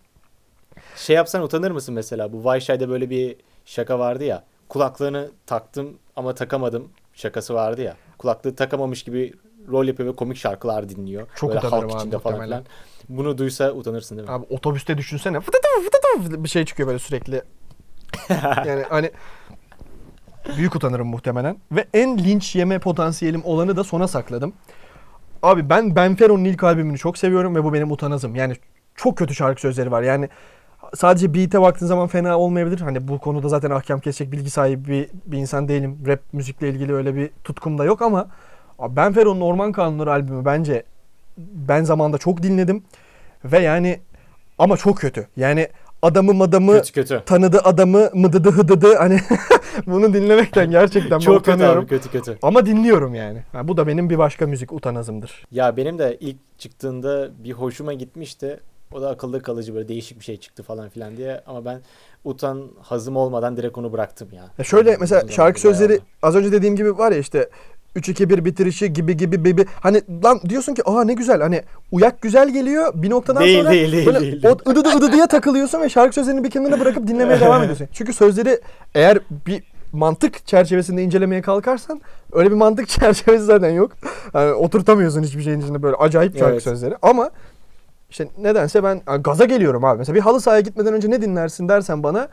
Şey 0.96 1.16
yapsan 1.16 1.44
utanır 1.44 1.72
mısın 1.72 1.96
mesela? 1.96 2.34
Bu 2.34 2.46
Vayşay'da 2.46 2.90
böyle 2.90 3.10
bir 3.10 3.36
şaka 3.66 4.00
vardı 4.00 4.24
ya. 4.24 4.44
Kulaklığını 4.70 5.32
taktım 5.46 5.98
ama 6.16 6.36
takamadım 6.36 6.88
şakası 7.14 7.54
vardı 7.54 7.82
ya. 7.82 7.96
Kulaklığı 8.18 8.56
takamamış 8.56 9.04
gibi 9.04 9.34
rol 9.70 9.86
yapıyor 9.86 10.10
ve 10.10 10.16
komik 10.16 10.38
şarkılar 10.38 10.90
dinliyor. 10.90 11.28
Çok 11.36 11.50
böyle 11.50 11.60
utanırım 11.60 11.90
halk 11.90 11.96
abi 11.96 12.00
içinde 12.02 12.20
falan 12.20 12.38
muhtemelen. 12.38 12.64
filan. 12.64 13.18
Bunu 13.18 13.38
duysa 13.38 13.72
utanırsın 13.72 14.18
değil 14.18 14.30
mi? 14.30 14.34
Abi 14.34 14.46
otobüste 14.50 14.98
düşünsene. 14.98 15.40
Fıtıtı 15.40 15.68
fıtıtı 15.84 16.44
bir 16.44 16.50
şey 16.50 16.66
çıkıyor 16.66 16.88
böyle 16.88 17.00
sürekli. 17.00 17.42
Yani 18.66 18.84
hani 18.90 19.12
büyük 20.58 20.76
utanırım 20.76 21.08
muhtemelen. 21.08 21.58
Ve 21.72 21.86
en 21.94 22.18
linç 22.18 22.56
yeme 22.56 22.80
potansiyelim 22.80 23.42
olanı 23.46 23.76
da 23.78 23.84
sona 23.84 24.08
sakladım. 24.08 24.54
Abi 25.44 25.70
ben 25.70 25.96
Benfero'nun 25.96 26.46
ilk 26.46 26.64
albümünü 26.64 26.98
çok 26.98 27.18
seviyorum 27.18 27.56
ve 27.56 27.64
bu 27.64 27.74
benim 27.74 27.92
utanazım. 27.92 28.36
Yani 28.36 28.56
çok 28.96 29.18
kötü 29.18 29.36
şarkı 29.36 29.62
sözleri 29.62 29.92
var. 29.92 30.02
Yani 30.02 30.30
sadece 30.96 31.34
beat'e 31.34 31.62
baktığın 31.62 31.86
zaman 31.86 32.08
fena 32.08 32.38
olmayabilir. 32.40 32.80
Hani 32.80 33.08
bu 33.08 33.20
konuda 33.20 33.50
zaten 33.50 33.72
ahkam 33.72 34.00
kesecek 34.00 34.32
bilgi 34.32 34.50
sahibi 34.50 34.92
bir, 34.92 35.10
bir 35.26 35.38
insan 35.38 35.68
değilim. 35.68 36.00
Rap 36.08 36.20
müzikle 36.34 36.70
ilgili 36.70 36.94
öyle 36.94 37.16
bir 37.16 37.30
tutkum 37.44 37.78
da 37.78 37.84
yok 37.84 38.02
ama 38.02 38.28
abi 38.80 38.96
Benfero'nun 38.96 39.42
Orman 39.42 39.72
Kanunları 39.72 40.12
albümü 40.12 40.46
bence 40.46 40.84
ben 41.38 41.84
zamanda 41.84 42.18
çok 42.18 42.44
dinledim. 42.44 42.84
Ve 43.46 43.60
yani 43.60 44.00
ama 44.58 44.78
çok 44.78 44.98
kötü. 44.98 45.28
Yani 45.38 45.68
adamı 46.02 46.34
madamı 46.34 46.74
Kötü 46.74 46.92
kötü. 46.94 47.24
tanıdı 47.26 47.60
adamı 47.64 48.10
mıdıdı 48.14 48.52
hıdıdı 48.52 48.96
hani 48.96 49.20
bunu 49.88 50.14
dinlemekten 50.14 50.72
gerçekten 50.72 51.12
ben 51.12 51.20
Çok 51.20 51.38
kötü 51.38 51.52
utanıyorum. 51.52 51.80
abi 51.84 51.90
kötü 51.90 52.12
kötü. 52.12 52.38
Ama 52.42 52.66
dinliyorum 52.66 53.16
yani. 53.16 53.44
Ha, 53.52 53.68
bu 53.68 53.78
da 53.78 53.88
benim 53.88 54.10
bir 54.10 54.18
başka 54.18 54.48
müzik 54.48 54.74
utanazımdır. 54.74 55.46
Ya 55.52 55.78
benim 55.78 56.00
de 56.00 56.18
ilk 56.20 56.38
çıktığında 56.58 57.30
bir 57.44 57.52
hoşuma 57.52 57.94
gitmişti. 57.94 58.60
O 58.94 59.02
da 59.02 59.10
akılda 59.10 59.42
kalıcı 59.42 59.76
böyle 59.76 59.88
değişik 59.88 60.20
bir 60.20 60.24
şey 60.26 60.38
çıktı 60.38 60.64
falan 60.64 60.90
filan 60.90 61.18
diye. 61.18 61.42
Ama 61.48 61.66
ben 61.66 61.82
utan 62.24 62.68
hazım 62.82 63.16
olmadan 63.16 63.58
direkt 63.58 63.78
onu 63.78 63.94
bıraktım 63.94 64.30
ya. 64.32 64.44
Ya 64.58 64.64
şöyle 64.66 64.98
mesela 65.00 65.28
şarkı 65.28 65.62
sözleri 65.62 66.00
az 66.22 66.36
önce 66.36 66.52
dediğim 66.52 66.76
gibi 66.76 66.98
var 66.98 67.12
ya 67.12 67.18
işte 67.18 67.50
3-2-1 67.96 68.46
bitirişi 68.46 68.94
gibi 68.94 69.18
gibi 69.18 69.44
gibi. 69.44 69.66
Hani 69.82 70.02
lan 70.24 70.40
diyorsun 70.50 70.74
ki 70.74 70.82
aa 70.86 71.04
ne 71.04 71.14
güzel 71.14 71.42
hani 71.42 71.64
uyak 71.92 72.22
güzel 72.22 72.50
geliyor 72.50 72.92
bir 72.96 73.10
noktadan 73.10 73.44
Değil, 73.44 73.58
sonra 73.60 73.72
değil, 73.72 73.92
değil, 73.92 74.06
böyle 74.06 74.20
değil. 74.20 74.46
o 74.46 74.72
ıdıdı 74.72 74.90
ıdıdıya 74.98 75.28
takılıyorsun 75.28 75.82
ve 75.82 75.90
şarkı 75.90 76.16
sözlerini 76.16 76.44
bir 76.44 76.50
kenara 76.50 76.80
bırakıp 76.80 77.08
dinlemeye 77.08 77.40
devam 77.40 77.64
ediyorsun. 77.64 77.88
Çünkü 77.94 78.14
sözleri 78.14 78.60
eğer 78.96 79.20
bir 79.48 79.64
mantık 79.92 80.48
çerçevesinde 80.48 81.04
incelemeye 81.04 81.42
kalkarsan 81.42 82.02
öyle 82.34 82.50
bir 82.50 82.56
mantık 82.56 82.88
çerçevesi 82.90 83.44
zaten 83.44 83.70
yok. 83.70 83.92
Yani 84.34 84.54
oturtamıyorsun 84.54 85.24
hiçbir 85.24 85.42
şeyin 85.44 85.60
içinde 85.62 85.84
böyle 85.84 85.96
acayip 85.96 86.38
şarkı 86.38 86.52
Evet. 86.54 86.64
sözleri. 86.64 86.96
Ama 87.02 87.30
işte 88.10 88.28
nedense 88.38 88.84
ben 88.84 89.02
gaza 89.24 89.46
geliyorum 89.46 89.86
abi. 89.86 89.98
Mesela 89.98 90.16
bir 90.16 90.22
halı 90.22 90.42
sahaya 90.42 90.62
gitmeden 90.62 90.94
önce 90.94 91.10
ne 91.10 91.22
dinlersin 91.22 91.70
dersen 91.70 92.04
bana 92.04 92.28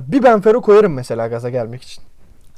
bir 0.00 0.22
Benfero 0.22 0.60
koyarım 0.60 0.94
mesela 0.94 1.26
gaza 1.28 1.50
gelmek 1.50 1.82
için. 1.82 2.04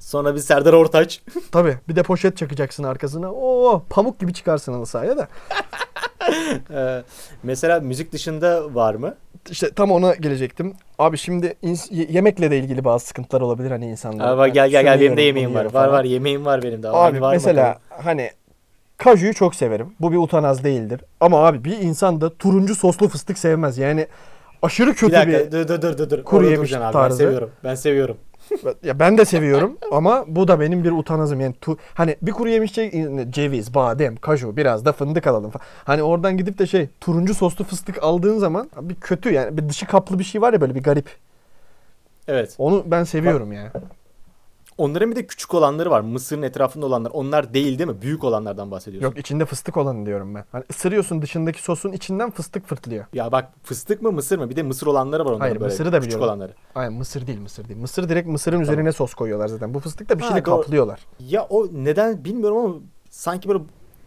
Sonra 0.06 0.34
bir 0.34 0.40
Serdar 0.40 0.72
Ortaç. 0.72 1.20
Tabii 1.52 1.76
bir 1.88 1.96
de 1.96 2.02
poşet 2.02 2.36
çakacaksın 2.36 2.84
arkasına. 2.84 3.32
Oo 3.32 3.82
pamuk 3.90 4.20
gibi 4.20 4.32
çıkarsın 4.32 4.72
halı 4.72 4.86
sahaya 4.86 5.16
da. 5.16 5.28
Ee, 6.74 7.02
mesela 7.42 7.80
müzik 7.80 8.12
dışında 8.12 8.74
var 8.74 8.94
mı? 8.94 9.14
İşte 9.50 9.70
tam 9.70 9.90
ona 9.90 10.14
gelecektim. 10.14 10.74
Abi 10.98 11.18
şimdi 11.18 11.54
yemekle 11.90 12.50
de 12.50 12.58
ilgili 12.58 12.84
bazı 12.84 13.06
sıkıntılar 13.06 13.40
olabilir 13.40 13.70
hani 13.70 13.86
insanlar. 13.86 14.38
Bak, 14.38 14.54
gel 14.54 14.68
gel 14.68 14.84
gel 14.84 15.00
benim 15.00 15.16
de 15.16 15.22
yemeğim 15.22 15.54
var. 15.54 15.74
Var 15.74 15.88
var 15.88 16.04
yemeğim 16.04 16.46
var 16.46 16.62
benim 16.62 16.82
de. 16.82 16.88
Abi 16.88 16.96
Hadi 16.96 17.20
var 17.20 17.32
mesela 17.32 17.62
bakalım. 17.62 18.04
hani 18.04 18.30
kajuyu 18.96 19.34
çok 19.34 19.54
severim. 19.54 19.92
Bu 20.00 20.12
bir 20.12 20.16
utanaz 20.16 20.64
değildir. 20.64 21.00
Ama 21.20 21.46
abi 21.46 21.64
bir 21.64 21.78
insan 21.78 22.20
da 22.20 22.34
turuncu 22.36 22.74
soslu 22.74 23.08
fıstık 23.08 23.38
sevmez. 23.38 23.78
Yani 23.78 24.06
aşırı 24.62 24.94
kötü 24.94 25.12
bir 25.12 25.26
bir, 25.26 25.32
dakika 25.32 25.52
dur 25.52 25.68
dur 25.68 25.82
dur 25.82 25.98
dur. 25.98 26.10
dur. 26.10 26.24
kuru 26.24 26.40
Orada 26.40 26.50
yemiş 26.50 26.72
abi. 26.72 26.92
tarzı. 26.92 27.18
Ben 27.18 27.24
seviyorum. 27.24 27.50
Ben 27.64 27.74
seviyorum. 27.74 28.16
Ya 28.82 28.98
ben 28.98 29.18
de 29.18 29.24
seviyorum 29.24 29.78
ama 29.92 30.24
bu 30.28 30.48
da 30.48 30.60
benim 30.60 30.84
bir 30.84 30.92
utanazım. 30.92 31.40
Yani 31.40 31.54
tu, 31.60 31.78
hani 31.94 32.16
bir 32.22 32.32
kuru 32.32 32.48
yemiş 32.48 32.72
şey, 32.72 32.90
ceviz, 33.30 33.74
badem, 33.74 34.16
kaju, 34.16 34.56
biraz 34.56 34.84
da 34.84 34.92
fındık 34.92 35.26
alalım 35.26 35.50
falan. 35.50 35.66
Hani 35.84 36.02
oradan 36.02 36.36
gidip 36.36 36.58
de 36.58 36.66
şey 36.66 36.88
turuncu 37.00 37.34
soslu 37.34 37.64
fıstık 37.64 38.02
aldığın 38.02 38.38
zaman 38.38 38.70
bir 38.80 38.94
kötü 38.94 39.32
yani 39.32 39.58
bir 39.58 39.68
dışı 39.68 39.86
kaplı 39.86 40.18
bir 40.18 40.24
şey 40.24 40.42
var 40.42 40.52
ya 40.52 40.60
böyle 40.60 40.74
bir 40.74 40.82
garip. 40.82 41.08
Evet. 42.28 42.54
Onu 42.58 42.84
ben 42.86 43.04
seviyorum 43.04 43.52
yani. 43.52 43.70
Onların 44.78 45.10
bir 45.10 45.16
de 45.16 45.26
küçük 45.26 45.54
olanları 45.54 45.90
var. 45.90 46.00
Mısırın 46.00 46.42
etrafında 46.42 46.86
olanlar. 46.86 47.10
Onlar 47.14 47.54
değil 47.54 47.78
değil 47.78 47.90
mi? 47.90 48.02
Büyük 48.02 48.24
olanlardan 48.24 48.70
bahsediyorsun. 48.70 49.08
Yok 49.08 49.18
içinde 49.18 49.44
fıstık 49.44 49.76
olanı 49.76 50.06
diyorum 50.06 50.34
ben. 50.34 50.44
Hani 50.52 50.64
ısırıyorsun 50.70 51.22
dışındaki 51.22 51.62
sosun 51.62 51.92
içinden 51.92 52.30
fıstık 52.30 52.66
fırtlıyor. 52.66 53.04
Ya 53.12 53.32
bak 53.32 53.52
fıstık 53.62 54.02
mı 54.02 54.12
mısır 54.12 54.38
mı? 54.38 54.50
Bir 54.50 54.56
de 54.56 54.62
mısır 54.62 54.86
olanları 54.86 55.24
var 55.24 55.30
onların 55.30 55.40
Hayır, 55.40 55.54
böyle. 55.54 55.64
mısırı 55.64 55.92
da 55.92 55.96
küçük 55.96 56.06
biliyorum. 56.12 56.28
olanları. 56.28 56.52
Aynen 56.74 56.92
mısır 56.92 57.26
değil 57.26 57.40
mısır 57.40 57.68
değil. 57.68 57.80
Mısır 57.80 58.08
direkt 58.08 58.28
mısırın 58.28 58.60
üzerine 58.60 58.92
sos 58.92 59.14
koyuyorlar 59.14 59.48
zaten. 59.48 59.74
Bu 59.74 59.80
fıstık 59.80 60.08
da 60.08 60.18
bir 60.18 60.22
Ha, 60.22 60.28
şeyle 60.28 60.44
doğru. 60.44 60.60
kaplıyorlar. 60.62 61.00
Ya 61.20 61.46
o 61.50 61.66
neden 61.72 62.24
bilmiyorum 62.24 62.56
ama 62.58 62.74
sanki 63.10 63.48
böyle 63.48 63.60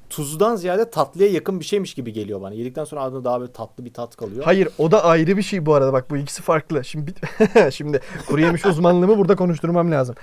tuzludan 0.09 0.55
ziyade 0.55 0.89
tatlıya 0.89 1.29
yakın 1.29 1.59
bir 1.59 1.65
şeymiş 1.65 1.93
gibi 1.93 2.13
geliyor 2.13 2.41
bana. 2.41 2.53
Yedikten 2.53 2.83
sonra 2.83 3.01
ağzında 3.01 3.23
daha 3.23 3.39
böyle 3.39 3.51
tatlı 3.51 3.85
bir 3.85 3.93
tat 3.93 4.15
kalıyor. 4.15 4.43
Hayır 4.43 4.67
o 4.77 4.91
da 4.91 5.03
ayrı 5.05 5.37
bir 5.37 5.41
şey 5.41 5.65
bu 5.65 5.73
arada 5.73 5.93
bak 5.93 6.09
bu 6.09 6.17
ikisi 6.17 6.41
farklı. 6.41 6.83
Şimdi 6.85 7.13
şimdi 7.71 7.99
kuru 8.27 8.41
yemiş 8.41 8.65
uzmanlığımı 8.65 9.17
burada 9.17 9.35
konuşturmam 9.35 9.91
lazım. 9.91 10.15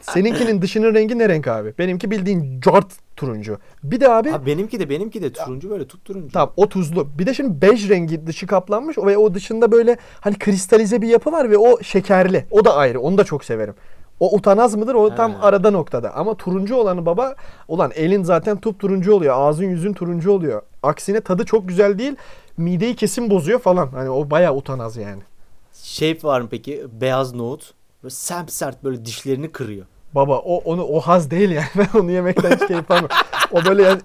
Seninkinin 0.00 0.62
dışının 0.62 0.94
rengi 0.94 1.18
ne 1.18 1.28
renk 1.28 1.48
abi? 1.48 1.74
Benimki 1.78 2.10
bildiğin 2.10 2.60
cart 2.60 2.86
turuncu. 3.16 3.58
Bir 3.82 4.00
de 4.00 4.10
abi 4.10 4.30
Ha, 4.30 4.46
benimki 4.46 4.80
de 4.80 4.88
benimki 4.90 5.22
de 5.22 5.32
turuncu 5.32 5.70
böyle 5.70 5.86
tut 5.88 6.04
turuncu. 6.04 6.32
tamam 6.32 6.52
o 6.56 6.68
tuzlu. 6.68 7.18
Bir 7.18 7.26
de 7.26 7.34
şimdi 7.34 7.62
bej 7.62 7.90
rengi 7.90 8.26
dışı 8.26 8.46
kaplanmış 8.46 8.98
ve 8.98 9.18
o 9.18 9.34
dışında 9.34 9.72
böyle 9.72 9.96
hani 10.20 10.38
kristalize 10.38 11.02
bir 11.02 11.08
yapı 11.08 11.32
var 11.32 11.50
ve 11.50 11.58
o 11.58 11.82
şekerli. 11.82 12.46
O 12.50 12.64
da 12.64 12.74
ayrı. 12.76 13.00
Onu 13.00 13.18
da 13.18 13.24
çok 13.24 13.44
severim. 13.44 13.74
O 14.20 14.36
utanaz 14.36 14.74
mıdır? 14.74 14.94
O 14.94 15.14
tam 15.14 15.34
arada 15.42 15.70
noktada. 15.70 16.14
Ama 16.14 16.34
turuncu 16.34 16.76
olanı 16.76 17.06
baba 17.06 17.34
ulan 17.68 17.90
elin 17.94 18.22
zaten 18.22 18.56
tup 18.60 18.80
turuncu 18.80 19.14
oluyor. 19.14 19.34
Ağzın 19.38 19.64
yüzün 19.64 19.92
turuncu 19.92 20.32
oluyor. 20.32 20.62
Aksine 20.82 21.20
tadı 21.20 21.44
çok 21.44 21.68
güzel 21.68 21.98
değil. 21.98 22.16
Mideyi 22.56 22.96
kesin 22.96 23.30
bozuyor 23.30 23.58
falan. 23.58 23.86
Hani 23.86 24.10
o 24.10 24.30
bayağı 24.30 24.54
utanaz 24.54 24.96
yani. 24.96 25.22
Shape 25.72 26.28
var 26.28 26.40
mı 26.40 26.48
peki? 26.50 26.84
Beyaz 27.00 27.34
nohut. 27.34 27.74
Böyle 28.02 28.14
sert 28.14 28.52
sert 28.52 28.84
böyle 28.84 29.04
dişlerini 29.04 29.52
kırıyor. 29.52 29.86
Baba 30.14 30.38
o 30.38 30.56
onu 30.56 30.84
o 30.84 31.00
haz 31.00 31.30
değil 31.30 31.50
yani. 31.50 31.66
Ben 31.78 31.98
onu 32.00 32.10
yemekten 32.10 32.50
hiç 32.56 32.66
keyif 32.66 32.90
almam. 32.90 33.08
O 33.52 33.64
böyle 33.64 33.82
yani 33.82 34.00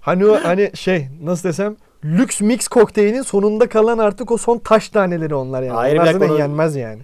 hani 0.00 0.26
o 0.26 0.44
hani 0.44 0.70
şey 0.74 1.08
nasıl 1.22 1.48
desem 1.48 1.76
lüks 2.04 2.40
mix 2.40 2.68
kokteylin 2.68 3.22
sonunda 3.22 3.68
kalan 3.68 3.98
artık 3.98 4.30
o 4.30 4.36
son 4.36 4.58
taş 4.58 4.88
taneleri 4.88 5.34
onlar 5.34 5.62
yani. 5.62 5.74
Hayır, 5.74 5.98
onlar 5.98 6.38
yenmez 6.38 6.76
yani. 6.76 7.02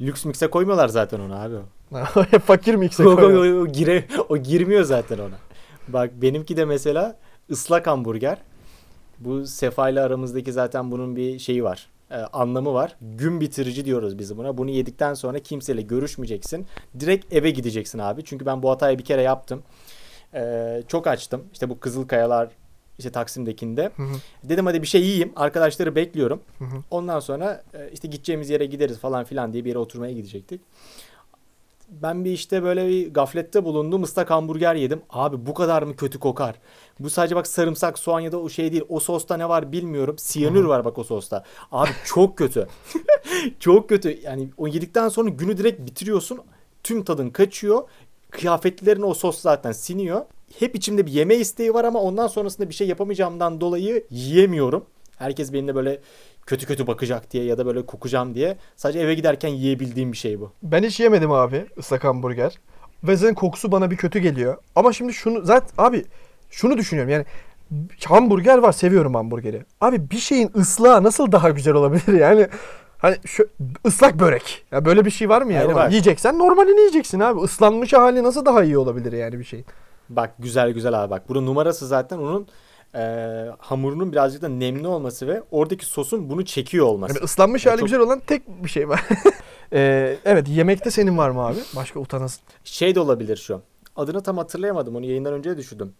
Lüks 0.00 0.24
mikse 0.24 0.46
koymuyorlar 0.50 0.88
zaten 0.88 1.20
onu 1.20 1.34
abi. 1.40 1.54
Fakir 2.38 2.74
mix'e 2.74 3.06
o, 3.08 3.12
o, 3.12 3.16
koyuyor. 3.16 3.62
o 3.62 3.66
gire, 3.66 4.04
o 4.28 4.36
girmiyor 4.36 4.82
zaten 4.84 5.18
ona. 5.18 5.34
Bak 5.88 6.10
benimki 6.22 6.56
de 6.56 6.64
mesela 6.64 7.16
ıslak 7.50 7.86
hamburger. 7.86 8.38
Bu 9.18 9.46
Sefa 9.46 9.88
ile 9.90 10.00
aramızdaki 10.00 10.52
zaten 10.52 10.90
bunun 10.90 11.16
bir 11.16 11.38
şeyi 11.38 11.64
var. 11.64 11.90
e, 12.10 12.14
anlamı 12.16 12.74
var. 12.74 12.96
Gün 13.00 13.40
bitirici 13.40 13.84
diyoruz 13.84 14.18
biz 14.18 14.36
buna. 14.36 14.58
Bunu 14.58 14.70
yedikten 14.70 15.14
sonra 15.14 15.38
kimseyle 15.38 15.82
görüşmeyeceksin. 15.82 16.66
Direkt 17.00 17.32
eve 17.32 17.50
gideceksin 17.50 17.98
abi. 17.98 18.24
Çünkü 18.24 18.46
ben 18.46 18.62
bu 18.62 18.70
hatayı 18.70 18.98
bir 18.98 19.04
kere 19.04 19.22
yaptım. 19.22 19.62
E, 20.34 20.82
çok 20.88 21.06
açtım. 21.06 21.44
İşte 21.52 21.70
bu 21.70 21.80
Kızılkayalar 21.80 22.48
işte 22.98 23.10
Taksim'dekinde. 23.10 23.90
Hı 23.96 24.02
hı. 24.02 24.16
Dedim 24.44 24.66
hadi 24.66 24.82
bir 24.82 24.86
şey 24.86 25.02
yiyeyim. 25.02 25.32
Arkadaşları 25.36 25.94
bekliyorum. 25.94 26.40
Hı 26.58 26.64
hı. 26.64 26.82
Ondan 26.90 27.20
sonra 27.20 27.62
e, 27.74 27.90
işte 27.92 28.08
gideceğimiz 28.08 28.50
yere 28.50 28.66
gideriz 28.66 28.98
falan 28.98 29.24
filan 29.24 29.52
diye 29.52 29.64
bir 29.64 29.68
yere 29.68 29.78
oturmaya 29.78 30.12
gidecektik. 30.12 30.60
Ben 31.90 32.24
bir 32.24 32.30
işte 32.30 32.62
böyle 32.62 32.88
bir 32.88 33.14
gaflette 33.14 33.64
bulundum. 33.64 34.02
ıslak 34.02 34.30
hamburger 34.30 34.74
yedim. 34.74 35.02
Abi 35.10 35.46
bu 35.46 35.54
kadar 35.54 35.82
mı 35.82 35.96
kötü 35.96 36.18
kokar? 36.18 36.54
Bu 37.00 37.10
sadece 37.10 37.36
bak 37.36 37.46
sarımsak, 37.46 37.98
soğan 37.98 38.20
ya 38.20 38.32
da 38.32 38.40
o 38.40 38.48
şey 38.48 38.72
değil. 38.72 38.84
O 38.88 39.00
sosta 39.00 39.36
ne 39.36 39.48
var 39.48 39.72
bilmiyorum. 39.72 40.18
Siyanür 40.18 40.64
var 40.64 40.84
bak 40.84 40.98
o 40.98 41.04
sosta. 41.04 41.44
Abi 41.72 41.90
çok 42.04 42.38
kötü. 42.38 42.68
çok 43.60 43.88
kötü. 43.88 44.20
Yani 44.22 44.48
o 44.56 44.66
yedikten 44.66 45.08
sonra 45.08 45.28
günü 45.28 45.56
direkt 45.56 45.80
bitiriyorsun. 45.80 46.40
Tüm 46.82 47.04
tadın 47.04 47.30
kaçıyor. 47.30 47.88
Kıyafetlerin 48.30 49.02
o 49.02 49.14
sos 49.14 49.40
zaten 49.40 49.72
siniyor. 49.72 50.24
Hep 50.58 50.76
içimde 50.76 51.06
bir 51.06 51.12
yeme 51.12 51.34
isteği 51.34 51.74
var 51.74 51.84
ama 51.84 52.00
ondan 52.00 52.26
sonrasında 52.26 52.68
bir 52.68 52.74
şey 52.74 52.88
yapamayacağımdan 52.88 53.60
dolayı 53.60 54.04
yiyemiyorum. 54.10 54.84
Herkes 55.18 55.52
benimle 55.52 55.74
böyle 55.74 56.00
kötü 56.46 56.66
kötü 56.66 56.86
bakacak 56.86 57.30
diye 57.32 57.44
ya 57.44 57.58
da 57.58 57.66
böyle 57.66 57.86
kokacağım 57.86 58.34
diye. 58.34 58.56
Sadece 58.76 58.98
eve 58.98 59.14
giderken 59.14 59.48
yiyebildiğim 59.48 60.12
bir 60.12 60.16
şey 60.16 60.40
bu. 60.40 60.52
Ben 60.62 60.82
hiç 60.82 61.00
yemedim 61.00 61.32
abi 61.32 61.66
ıslak 61.78 62.04
hamburger. 62.04 62.58
Ve 63.04 63.16
zaten 63.16 63.34
kokusu 63.34 63.72
bana 63.72 63.90
bir 63.90 63.96
kötü 63.96 64.18
geliyor. 64.18 64.56
Ama 64.74 64.92
şimdi 64.92 65.12
şunu 65.12 65.44
zaten 65.44 65.70
abi 65.78 66.04
şunu 66.50 66.76
düşünüyorum 66.78 67.12
yani 67.12 67.24
hamburger 68.04 68.58
var 68.58 68.72
seviyorum 68.72 69.14
hamburgeri. 69.14 69.62
Abi 69.80 70.10
bir 70.10 70.18
şeyin 70.18 70.50
ıslağı 70.56 71.02
nasıl 71.02 71.32
daha 71.32 71.50
güzel 71.50 71.74
olabilir 71.74 72.12
yani? 72.20 72.48
Hani 72.98 73.16
şu 73.26 73.48
ıslak 73.86 74.18
börek. 74.18 74.64
Ya 74.72 74.84
böyle 74.84 75.04
bir 75.04 75.10
şey 75.10 75.28
var 75.28 75.42
mı 75.42 75.52
yani? 75.52 75.64
Hayır, 75.64 75.76
var. 75.76 75.90
Yiyeceksen 75.90 76.38
normalini 76.38 76.80
yiyeceksin 76.80 77.20
abi. 77.20 77.40
Islanmış 77.40 77.92
hali 77.92 78.22
nasıl 78.22 78.44
daha 78.44 78.64
iyi 78.64 78.78
olabilir 78.78 79.12
yani 79.12 79.38
bir 79.38 79.44
şey? 79.44 79.64
Bak 80.08 80.34
güzel 80.38 80.70
güzel 80.70 81.04
abi 81.04 81.10
bak. 81.10 81.28
Bunun 81.28 81.46
numarası 81.46 81.86
zaten 81.86 82.18
onun 82.18 82.46
e, 82.94 83.00
hamurunun 83.58 84.12
birazcık 84.12 84.42
da 84.42 84.48
nemli 84.48 84.86
olması 84.86 85.26
ve 85.26 85.42
oradaki 85.50 85.86
sosun 85.86 86.30
bunu 86.30 86.44
çekiyor 86.44 86.86
olması. 86.86 87.14
Yani 87.14 87.24
ıslanmış 87.24 87.66
Ya 87.66 87.72
hali 87.72 87.80
çok- 87.80 87.88
güzel 87.88 88.00
olan 88.00 88.20
tek 88.26 88.64
bir 88.64 88.68
şey 88.68 88.88
var. 88.88 89.04
Ee, 89.72 90.16
evet 90.24 90.48
yemekte 90.48 90.90
senin 90.90 91.18
var 91.18 91.30
mı 91.30 91.40
abi? 91.46 91.58
Başka 91.76 92.00
utanasın. 92.00 92.42
Şey 92.64 92.94
de 92.94 93.00
olabilir 93.00 93.36
şu. 93.36 93.60
Adını 93.96 94.22
tam 94.22 94.38
hatırlayamadım. 94.38 94.96
Onu 94.96 95.04
yayından 95.06 95.32
önce 95.32 95.50
de 95.50 95.56
düşündüm. 95.56 95.92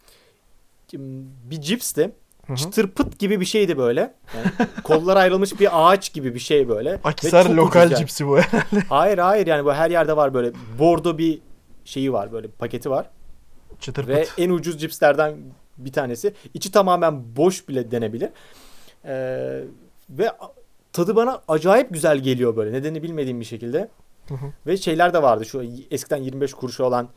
Kim- 0.88 1.30
Bir 1.50 1.60
cipsti. 1.60 2.10
hı. 2.46 2.56
Çıtır 2.56 2.90
pıt 2.90 3.18
gibi 3.18 3.40
bir 3.40 3.44
şeydi 3.46 3.78
böyle. 3.78 4.14
Yani 4.36 4.68
kollar 4.84 5.16
ayrılmış 5.16 5.60
bir 5.60 5.68
ağaç 5.92 6.12
gibi 6.12 6.34
bir 6.34 6.38
şey 6.40 6.68
böyle. 6.68 7.00
Akisar 7.04 7.44
lokal 7.50 7.80
ucuz 7.80 7.92
yani. 7.92 7.98
cipsi 7.98 8.26
bu. 8.26 8.38
Hayır 8.88 9.18
hayır 9.18 9.46
yani 9.46 9.64
bu 9.64 9.72
her 9.72 9.90
yerde 9.90 10.16
var 10.16 10.34
böyle. 10.34 10.52
Bordo 10.78 11.18
bir 11.18 11.38
şeyi 11.84 12.12
var 12.12 12.32
böyle 12.32 12.48
paketi 12.48 12.90
var. 12.90 13.10
Çıtır 13.80 14.08
Ve 14.08 14.22
pıt. 14.24 14.32
en 14.38 14.50
ucuz 14.50 14.80
cipslerden 14.80 15.36
bir 15.78 15.92
tanesi. 15.92 16.34
İçi 16.54 16.70
tamamen 16.72 17.36
boş 17.36 17.68
bile 17.68 17.90
denebilir. 17.90 18.30
Ee, 19.04 19.64
ve 20.10 20.30
tadı 20.92 21.16
bana 21.16 21.42
acayip 21.48 21.92
güzel 21.92 22.18
geliyor 22.18 22.56
böyle. 22.56 22.72
Nedenini 22.72 23.02
bilmediğim 23.02 23.40
bir 23.40 23.44
şekilde. 23.44 23.88
Hı 24.28 24.34
hı. 24.34 24.46
Ve 24.66 24.76
şeyler 24.76 25.14
de 25.14 25.22
vardı 25.22 25.44
şu 25.44 25.64
eskiden 25.90 26.16
25 26.22 26.54
kuruşu 26.54 26.84
olan 26.84 27.08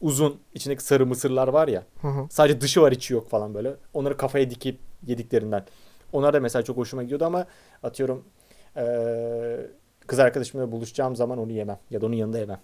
uzun 0.00 0.40
içindeki 0.54 0.84
sarı 0.84 1.06
mısırlar 1.06 1.48
var 1.48 1.68
ya. 1.68 1.82
Hı 2.00 2.08
hı. 2.08 2.26
Sadece 2.30 2.60
dışı 2.60 2.82
var 2.82 2.92
içi 2.92 3.14
yok 3.14 3.28
falan 3.30 3.54
böyle. 3.54 3.74
Onları 3.94 4.16
kafaya 4.16 4.50
dikip 4.50 4.78
yediklerinden. 5.06 5.64
Onlar 6.12 6.34
da 6.34 6.40
mesela 6.40 6.62
çok 6.62 6.76
hoşuma 6.76 7.02
gidiyordu 7.02 7.24
ama 7.24 7.46
atıyorum 7.82 8.24
eee, 8.76 9.70
kız 10.06 10.18
arkadaşımla 10.18 10.72
buluşacağım 10.72 11.16
zaman 11.16 11.38
onu 11.38 11.52
yemem. 11.52 11.78
Ya 11.90 12.00
da 12.00 12.06
onun 12.06 12.14
yanında 12.14 12.38
yemem. 12.38 12.60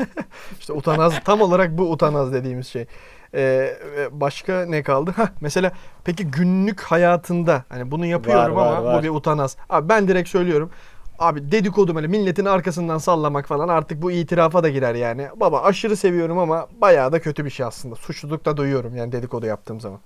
İşte 0.60 0.72
utanaz 0.72 1.14
tam 1.24 1.40
olarak 1.40 1.78
bu 1.78 1.90
utanaz 1.90 2.32
dediğimiz 2.32 2.66
şey. 2.66 2.86
Ee, 3.34 3.78
başka 4.10 4.66
ne 4.66 4.82
kaldı? 4.82 5.12
Hah, 5.16 5.28
mesela 5.40 5.72
peki 6.04 6.24
günlük 6.24 6.80
hayatında 6.80 7.64
hani 7.68 7.90
bunu 7.90 8.06
yapıyorum 8.06 8.56
Var, 8.56 8.66
var, 8.66 8.76
ama 8.76 8.84
var. 8.84 8.98
bu 8.98 9.02
bir 9.02 9.10
utanaz. 9.10 9.56
Abi 9.68 9.88
ben 9.88 10.08
direkt 10.08 10.28
söylüyorum. 10.28 10.70
Abi 11.18 11.52
dedikodu 11.52 11.94
böyle 11.94 12.06
milletin 12.06 12.44
arkasından 12.44 12.98
sallamak 12.98 13.46
falan 13.46 13.68
artık 13.68 14.02
bu 14.02 14.10
itirafa 14.10 14.62
da 14.62 14.68
girer 14.68 14.94
yani. 14.94 15.28
Baba 15.36 15.62
aşırı 15.62 15.96
seviyorum 15.96 16.38
ama 16.38 16.66
bayağı 16.80 17.12
da 17.12 17.20
kötü 17.20 17.44
bir 17.44 17.50
şey 17.50 17.66
aslında. 17.66 17.94
Suçluluk 17.94 18.44
da 18.44 18.56
duyuyorum 18.56 18.96
yani 18.96 19.12
dedikodu 19.12 19.46
yaptığım 19.46 19.80
zaman. 19.80 20.00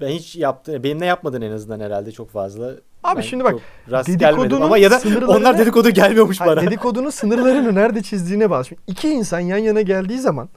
Ben 0.00 0.08
hiç 0.08 0.36
yaptı, 0.36 0.82
benim 0.84 1.00
ne 1.00 1.06
yapmadın 1.06 1.42
en 1.42 1.50
azından 1.50 1.80
herhalde 1.80 2.12
çok 2.12 2.30
fazla. 2.30 2.70
Abi 3.04 3.16
Ben 3.16 3.20
şimdi 3.20 3.44
bak, 3.44 3.54
rast 3.90 4.08
dedikodunun 4.08 4.60
ama 4.60 4.78
ya 4.78 4.90
da 4.90 4.96
sınırlarını- 4.96 5.36
onlar 5.36 5.58
dedikodu 5.58 5.90
gelmiyormuş 5.90 6.40
Hayır, 6.40 6.56
bana. 6.56 6.66
dedikodunun 6.66 7.10
sınırlarını 7.10 7.74
nerede 7.74 8.02
çizdiğine 8.02 8.50
bağlı. 8.50 8.64
Şimdi 8.64 8.80
iki 8.86 9.08
insan 9.10 9.40
yan 9.40 9.58
yana 9.58 9.80
geldiği 9.80 10.18
zaman 10.18 10.48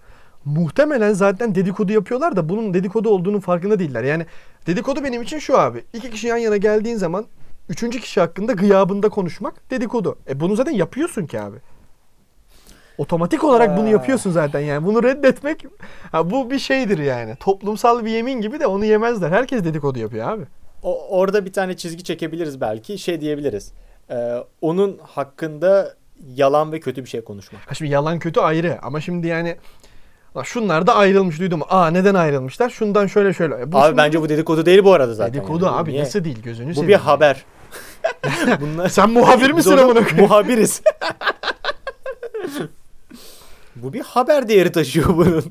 muhtemelen 0.46 1.14
zaten 1.14 1.56
dedikodu 1.56 1.92
yapıyorlar 1.92 2.36
da 2.36 2.50
bunun 2.50 2.74
dedikodu 2.74 3.10
olduğunun 3.10 3.40
farkında 3.40 3.80
değiller. 3.80 4.04
Yani 4.04 4.26
dedikodu 4.68 5.04
benim 5.04 5.22
için 5.22 5.40
şu 5.40 5.58
abi. 5.60 5.84
İki 5.94 6.12
kişi 6.12 6.28
yan 6.28 6.38
yana 6.38 6.58
geldiğin 6.58 6.98
zaman 6.98 7.26
üçüncü 7.70 8.00
kişi 8.00 8.20
hakkında 8.20 8.54
gıyabında 8.54 9.10
konuşmak 9.10 9.72
dedikodu. 9.72 10.18
E 10.30 10.40
bunu 10.40 10.56
zaten 10.56 10.72
yapıyorsun 10.72 11.26
ki 11.26 11.42
abi. 11.42 11.58
Otomatik 13.00 13.44
olarak 13.44 13.78
bunu 13.78 13.86
Ha. 13.86 13.90
yapıyorsun 13.90 14.32
zaten 14.32 14.60
yani. 14.60 14.86
Bunu 14.86 15.04
reddetmek 15.04 15.66
ha, 16.12 16.30
bu 16.32 16.52
bir 16.52 16.60
şeydir 16.60 16.98
yani. 16.98 17.36
Toplumsal 17.36 18.06
bir 18.06 18.10
yemin 18.12 18.42
gibi 18.42 18.60
de 18.60 18.68
onu 18.68 18.86
yemezler. 18.86 19.30
Herkes 19.32 19.64
dedikodu 19.64 20.00
yapıyor 20.00 20.30
abi. 20.30 20.44
O, 20.84 21.08
orada 21.20 21.46
bir 21.46 21.54
tane 21.54 21.78
çizgi 21.78 22.04
çekebiliriz 22.04 22.62
belki. 22.62 22.98
Şey 22.98 23.22
diyebiliriz. 23.22 23.72
Eee, 24.10 24.44
onun 24.62 25.00
hakkında 25.04 25.94
yalan 26.36 26.72
ve 26.72 26.80
kötü 26.80 27.04
bir 27.04 27.10
şey 27.10 27.22
konuşmak. 27.24 27.62
Ha 27.70 27.74
şimdi 27.74 27.92
yalan 27.92 28.20
kötü 28.20 28.40
ayrı 28.40 28.78
ama 28.82 29.02
şimdi 29.02 29.28
yani 29.28 29.56
"Lan 30.38 30.44
şunlar 30.44 30.88
da 30.88 30.96
ayrılmış 30.96 31.40
duydum. 31.40 31.62
Aa 31.70 31.88
neden 31.88 32.16
ayrılmışlar? 32.16 32.70
Şundan 32.70 33.08
şöyle 33.08 33.34
şöyle. 33.34 33.72
Bu 33.72 33.78
abi 33.78 33.86
şimdi 33.86 33.98
bence 33.98 34.22
bu 34.22 34.30
dedikodu 34.30 34.66
değil 34.66 34.84
bu 34.84 34.94
arada 34.94 35.14
zaten. 35.14 35.34
dedikodu 35.34 35.66
yani. 35.66 35.76
Abi 35.76 35.92
niye? 35.92 36.02
nasıl 36.02 36.24
değil 36.24 36.42
gözünü 36.42 36.76
Bu 36.76 36.88
bir 36.88 36.96
haber. 36.96 37.46
Bunlar 38.62 38.90
Sen 38.90 39.10
muhabir 39.10 39.52
misin 39.52 39.78
amına 39.78 39.94
koyayım? 40.04 40.20
Muhabiriz. 40.20 40.82
Bu 43.84 43.94
bir 43.94 44.02
haber 44.02 44.50
değeri 44.50 44.72
taşıyor 44.72 45.18
bunun. 45.18 45.44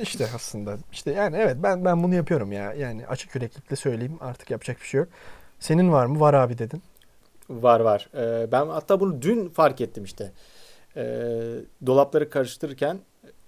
İşte 0.00 0.28
aslında. 0.34 0.76
İşte 0.92 1.10
yani 1.12 1.36
evet 1.36 1.56
ben 1.62 1.84
ben 1.84 2.02
bunu 2.02 2.14
yapıyorum 2.14 2.52
ya. 2.52 2.72
Yani 2.72 3.06
açık 3.06 3.34
yüreklilikle 3.34 3.76
söyleyeyim 3.76 4.18
artık 4.20 4.50
yapacak 4.50 4.80
bir 4.80 4.86
şey 4.86 4.98
yok. 4.98 5.08
Senin 5.58 5.92
var 5.92 6.06
mı? 6.06 6.20
Var 6.20 6.34
abi 6.34 6.58
dedin. 6.58 6.82
Var 7.50 7.80
var. 7.80 8.08
Ee, 8.14 8.52
ben 8.52 8.66
hatta 8.66 9.00
bunu 9.00 9.22
dün 9.22 9.48
fark 9.48 9.80
ettim 9.80 10.04
işte. 10.04 10.32
Ee, 10.96 11.22
dolapları 11.86 12.30
karıştırırken 12.30 12.98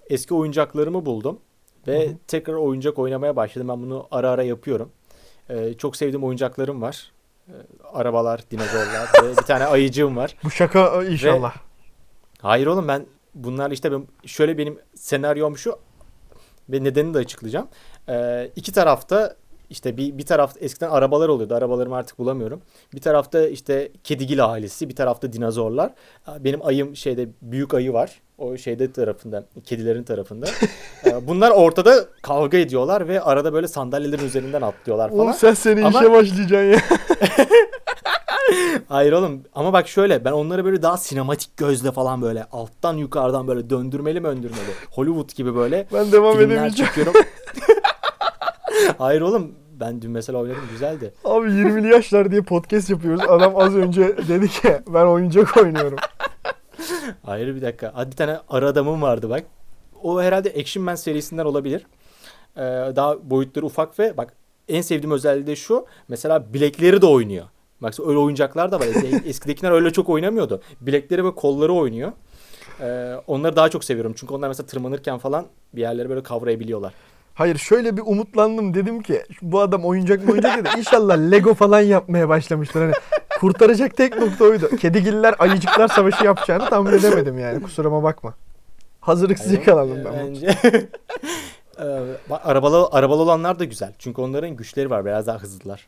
eski 0.09 0.33
oyuncaklarımı 0.33 1.05
buldum. 1.05 1.39
Ve 1.87 2.07
Hı 2.07 2.11
hı. 2.11 2.15
tekrar 2.27 2.53
oyuncak 2.53 2.99
oynamaya 2.99 3.35
başladım. 3.35 3.67
Ben 3.67 3.81
bunu 3.81 4.07
ara 4.11 4.29
ara 4.29 4.43
yapıyorum. 4.43 4.91
Ee, 5.49 5.73
çok 5.73 5.95
sevdiğim 5.95 6.23
oyuncaklarım 6.23 6.81
var. 6.81 7.11
Ee, 7.47 7.51
arabalar, 7.93 8.41
dinozorlar 8.51 9.09
ve 9.23 9.31
bir 9.31 9.35
tane 9.35 9.65
ayıcığım 9.65 10.17
var. 10.17 10.35
Bu 10.43 10.51
şaka 10.51 11.03
inşallah. 11.03 11.55
Hayır 12.41 12.67
oğlum 12.67 12.87
ben 12.87 13.05
bunlar 13.35 13.71
işte 13.71 13.91
ben, 13.91 14.07
şöyle 14.25 14.57
benim 14.57 14.79
senaryom 14.95 15.57
şu 15.57 15.75
ve 16.69 16.83
nedenini 16.83 17.13
de 17.13 17.17
açıklayacağım. 17.17 17.67
Ee, 18.09 18.51
iki 18.55 18.71
tarafta 18.71 19.35
işte 19.69 19.97
bir, 19.97 20.17
bir 20.17 20.25
tarafta 20.25 20.59
eskiden 20.59 20.89
arabalar 20.89 21.29
oluyordu. 21.29 21.55
Arabalarımı 21.55 21.95
artık 21.95 22.19
bulamıyorum. 22.19 22.61
Bir 22.93 23.01
tarafta 23.01 23.47
işte 23.47 23.91
kedigil 24.03 24.45
ailesi, 24.45 24.89
bir 24.89 24.95
tarafta 24.95 25.33
dinozorlar. 25.33 25.93
Benim 26.39 26.65
ayım 26.65 26.95
şeyde 26.95 27.29
büyük 27.41 27.73
ayı 27.73 27.93
var. 27.93 28.21
O 28.37 28.57
şeyde 28.57 28.91
tarafında, 28.91 29.45
kedilerin 29.63 30.03
tarafında. 30.03 30.45
Bunlar 31.21 31.51
ortada 31.51 32.05
kavga 32.21 32.57
ediyorlar 32.57 33.07
ve 33.07 33.21
arada 33.21 33.53
böyle 33.53 33.67
sandalyelerin 33.67 34.25
üzerinden 34.25 34.61
atlıyorlar 34.61 35.09
falan. 35.09 35.21
Oğlum 35.21 35.33
sen 35.33 35.53
seni 35.53 35.85
Ama- 35.85 35.99
işe 35.99 36.11
başlayacaksın 36.11 36.57
ya. 36.57 36.79
Hayır 38.87 39.11
oğlum 39.11 39.41
ama 39.55 39.73
bak 39.73 39.87
şöyle 39.87 40.25
ben 40.25 40.31
onları 40.31 40.65
böyle 40.65 40.81
daha 40.81 40.97
sinematik 40.97 41.57
gözle 41.57 41.91
falan 41.91 42.21
böyle 42.21 42.43
alttan 42.43 42.97
yukarıdan 42.97 43.47
böyle 43.47 43.69
döndürmeli 43.69 44.19
möndürmeli. 44.19 44.71
Hollywood 44.91 45.35
gibi 45.35 45.55
böyle 45.55 45.87
Ben 45.93 46.11
devam 46.11 46.39
edemeyeceğim. 46.41 46.91
Hayır 48.97 49.21
oğlum 49.21 49.51
ben 49.79 50.01
dün 50.01 50.11
mesela 50.11 50.39
oynadım 50.39 50.63
güzeldi. 50.71 51.13
Abi 51.23 51.47
20'li 51.47 51.87
yaşlar 51.87 52.31
diye 52.31 52.41
podcast 52.41 52.89
yapıyoruz. 52.89 53.21
Adam 53.27 53.57
az 53.57 53.75
önce 53.75 54.17
dedi 54.27 54.47
ki 54.47 54.77
ben 54.87 55.05
oyuncak 55.05 55.57
oynuyorum. 55.57 55.97
Hayır 57.23 57.55
bir 57.55 57.61
dakika. 57.61 57.91
Hadi 57.95 58.11
bir 58.11 58.15
tane 58.15 58.37
ara 58.49 58.67
adamım 58.67 59.01
vardı 59.01 59.29
bak. 59.29 59.43
O 60.03 60.21
herhalde 60.21 60.53
Action 60.59 60.85
Man 60.85 60.95
serisinden 60.95 61.45
olabilir. 61.45 61.85
Ee, 62.57 62.61
daha 62.95 63.29
boyutları 63.29 63.65
ufak 63.65 63.99
ve 63.99 64.17
bak 64.17 64.33
en 64.67 64.81
sevdiğim 64.81 65.11
özelliği 65.11 65.47
de 65.47 65.55
şu. 65.55 65.85
Mesela 66.07 66.53
bilekleri 66.53 67.01
de 67.01 67.05
oynuyor. 67.05 67.45
Bak 67.83 67.93
öyle 68.07 68.17
oyuncaklar 68.17 68.71
da 68.71 68.79
var. 68.79 68.85
Es- 68.85 69.27
Eskidekiler 69.27 69.71
öyle 69.71 69.93
çok 69.93 70.09
oynamıyordu. 70.09 70.61
Bilekleri 70.81 71.25
ve 71.25 71.35
kolları 71.35 71.73
oynuyor. 71.73 72.11
Ee, 72.81 73.15
onları 73.27 73.55
daha 73.55 73.69
çok 73.69 73.83
seviyorum. 73.83 74.13
Çünkü 74.17 74.33
onlar 74.33 74.47
mesela 74.47 74.67
tırmanırken 74.67 75.17
falan 75.17 75.45
bir 75.73 75.81
yerleri 75.81 76.09
böyle 76.09 76.23
kavrayabiliyorlar. 76.23 76.93
Hayır 77.33 77.57
şöyle 77.57 77.97
bir 77.97 78.01
umutlandım 78.05 78.73
dedim 78.73 79.01
ki 79.01 79.23
bu 79.41 79.61
adam 79.61 79.85
oyuncak 79.85 80.25
mı 80.25 80.31
oyuncak 80.31 80.57
dedi. 80.57 80.69
İnşallah 80.77 81.17
Lego 81.17 81.53
falan 81.53 81.81
yapmaya 81.81 82.29
başlamıştır. 82.29 82.81
Hani 82.81 82.93
kurtaracak 83.39 83.97
tek 83.97 84.17
nokta 84.19 84.45
oydu. 84.45 84.75
Kedigiller 84.75 85.35
ayıcıklar 85.39 85.87
savaşı 85.87 86.25
yapacağını 86.25 86.69
tahmin 86.69 86.91
edemedim 86.91 87.39
yani 87.39 87.61
kusuruma 87.61 88.03
bakma. 88.03 88.33
Hazırlıksız 89.01 89.47
Hayır, 89.47 89.59
yakalandım 89.59 90.05
ben. 90.05 90.27
Bence 90.27 90.57
Ee, 91.79 91.83
arabalı 92.29 92.89
arabalı 92.91 93.21
olanlar 93.21 93.59
da 93.59 93.63
güzel. 93.63 93.93
Çünkü 93.99 94.21
onların 94.21 94.49
güçleri 94.49 94.89
var. 94.89 95.05
Biraz 95.05 95.27
daha 95.27 95.37
hızlılar. 95.37 95.87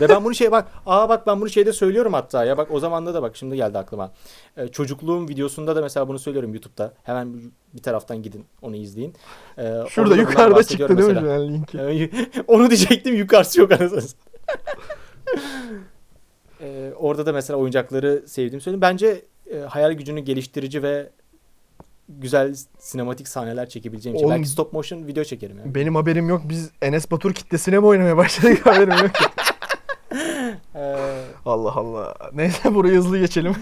Ve 0.00 0.08
ben 0.08 0.24
bunu 0.24 0.34
şey 0.34 0.50
bak, 0.50 0.68
aa 0.86 1.08
bak 1.08 1.26
ben 1.26 1.40
bunu 1.40 1.50
şeyde 1.50 1.72
söylüyorum 1.72 2.12
hatta 2.12 2.44
ya 2.44 2.58
bak 2.58 2.68
o 2.70 2.80
zamanda 2.80 3.14
da 3.14 3.22
bak 3.22 3.36
şimdi 3.36 3.56
geldi 3.56 3.78
aklıma. 3.78 4.12
Ee, 4.56 4.68
çocukluğum 4.68 5.28
videosunda 5.28 5.76
da 5.76 5.80
mesela 5.82 6.08
bunu 6.08 6.18
söylüyorum 6.18 6.52
YouTube'da. 6.54 6.92
Hemen 7.02 7.34
bir- 7.74 7.82
taraftan 7.82 8.22
gidin 8.22 8.44
onu 8.62 8.76
izleyin. 8.76 9.14
Ee, 9.58 9.72
Şurada 9.88 10.16
yukarıda 10.16 10.62
çıktı 10.62 10.98
değil 10.98 11.10
mi 11.22 11.30
an 11.30 11.48
linki? 11.48 11.78
Ee, 11.78 12.10
onu 12.46 12.70
diyecektim 12.70 13.14
yukarısı 13.14 13.60
yok 13.60 13.72
anasını. 13.72 14.02
Ee, 16.60 16.92
orada 16.96 17.26
da 17.26 17.32
mesela 17.32 17.56
oyuncakları 17.58 18.22
sevdiğimi 18.26 18.60
söyledim. 18.60 18.80
Bence 18.80 19.24
e, 19.52 19.58
hayal 19.58 19.92
gücünü 19.92 20.20
geliştirici 20.20 20.82
ve 20.82 21.10
güzel 22.08 22.54
sinematik 22.78 23.28
sahneler 23.28 23.68
çekebileceğim 23.68 24.16
için. 24.16 24.26
Oğlum- 24.26 24.34
Belki 24.36 24.48
stop 24.48 24.72
motion 24.72 25.06
video 25.06 25.24
çekerim 25.24 25.58
yani. 25.58 25.74
Benim 25.74 25.94
haberim 25.94 26.28
yok. 26.28 26.42
Biz 26.44 26.70
Enes 26.82 27.10
Batur 27.10 27.32
kitlesine 27.34 27.78
mi 27.78 27.86
oynamaya 27.86 28.16
başladık 28.16 28.60
haberim 28.66 28.90
yok. 29.04 29.10
Allah 31.46 31.72
Allah. 31.74 32.14
Neyse 32.32 32.74
burayı 32.74 32.96
hızlı 32.96 33.18
geçelim. 33.18 33.54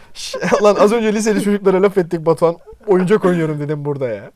Lan 0.62 0.76
az 0.76 0.92
önce 0.92 1.12
liseli 1.12 1.42
çocuklara 1.42 1.82
laf 1.82 1.98
ettik 1.98 2.26
Batuhan. 2.26 2.56
Oyuncak 2.86 3.24
oynuyorum 3.24 3.60
dedim 3.60 3.84
burada 3.84 4.08
ya. 4.08 4.30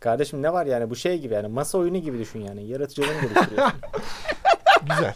Kardeşim 0.00 0.42
ne 0.42 0.52
var 0.52 0.66
yani 0.66 0.90
bu 0.90 0.96
şey 0.96 1.18
gibi 1.18 1.34
yani 1.34 1.48
masa 1.48 1.78
oyunu 1.78 1.98
gibi 1.98 2.18
düşün 2.18 2.40
yani. 2.40 2.66
Yaratıcılığını 2.66 3.20
geliştiriyorsun. 3.20 3.80
Güzel. 4.90 5.14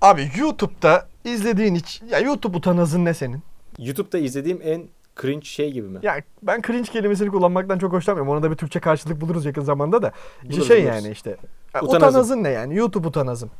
Abi 0.00 0.30
YouTube'da 0.38 1.06
izlediğin 1.24 1.74
hiç... 1.74 2.02
Ya 2.10 2.18
YouTube 2.18 2.56
utanazın 2.56 3.04
ne 3.04 3.14
senin? 3.14 3.42
YouTube'da 3.78 4.18
izlediğim 4.18 4.60
en 4.64 4.82
cringe 5.20 5.44
şey 5.46 5.72
gibi 5.72 5.88
mi? 5.88 5.98
Ya 6.02 6.22
ben 6.42 6.62
cringe 6.62 6.90
kelimesini 6.92 7.28
kullanmaktan 7.30 7.78
çok 7.78 7.92
hoşlanmıyorum. 7.92 8.32
Ona 8.32 8.42
da 8.42 8.50
bir 8.50 8.56
Türkçe 8.56 8.80
karşılık 8.80 9.20
buluruz 9.20 9.44
yakın 9.44 9.62
zamanda 9.62 10.02
da. 10.02 10.12
İşte 10.42 10.52
Buluruz, 10.52 10.68
şey 10.68 10.82
buluruz. 10.82 10.94
yani 11.04 11.12
işte. 11.12 11.36
Utanazım. 11.82 11.96
utanazın 11.96 12.44
ne 12.44 12.48
yani? 12.48 12.76
YouTube 12.76 13.08
utanazım. 13.08 13.50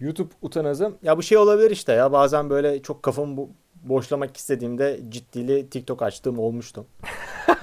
YouTube 0.00 0.30
utanazım. 0.42 0.98
Ya 1.02 1.18
bu 1.18 1.22
şey 1.22 1.38
olabilir 1.38 1.70
işte 1.70 1.92
ya 1.92 2.12
bazen 2.12 2.50
böyle 2.50 2.82
çok 2.82 3.02
kafamı 3.02 3.40
bo- 3.40 3.48
boşlamak 3.82 4.36
istediğimde 4.36 5.00
ciddili 5.08 5.70
TikTok 5.70 6.02
açtığım 6.02 6.38
olmuştu. 6.38 6.86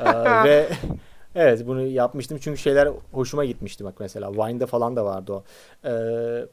Ee, 0.06 0.43
ve 0.43 0.67
evet 1.36 1.67
bunu 1.67 1.82
yapmıştım 1.82 2.38
çünkü 2.41 2.58
şeyler 2.58 2.89
hoşuma 3.12 3.45
gitmişti 3.45 3.84
bak 3.84 3.95
mesela 4.00 4.32
Vine'da 4.32 4.65
falan 4.65 4.95
da 4.95 5.06
vardı 5.06 5.34
o. 5.34 5.43
Ee, 5.86 6.45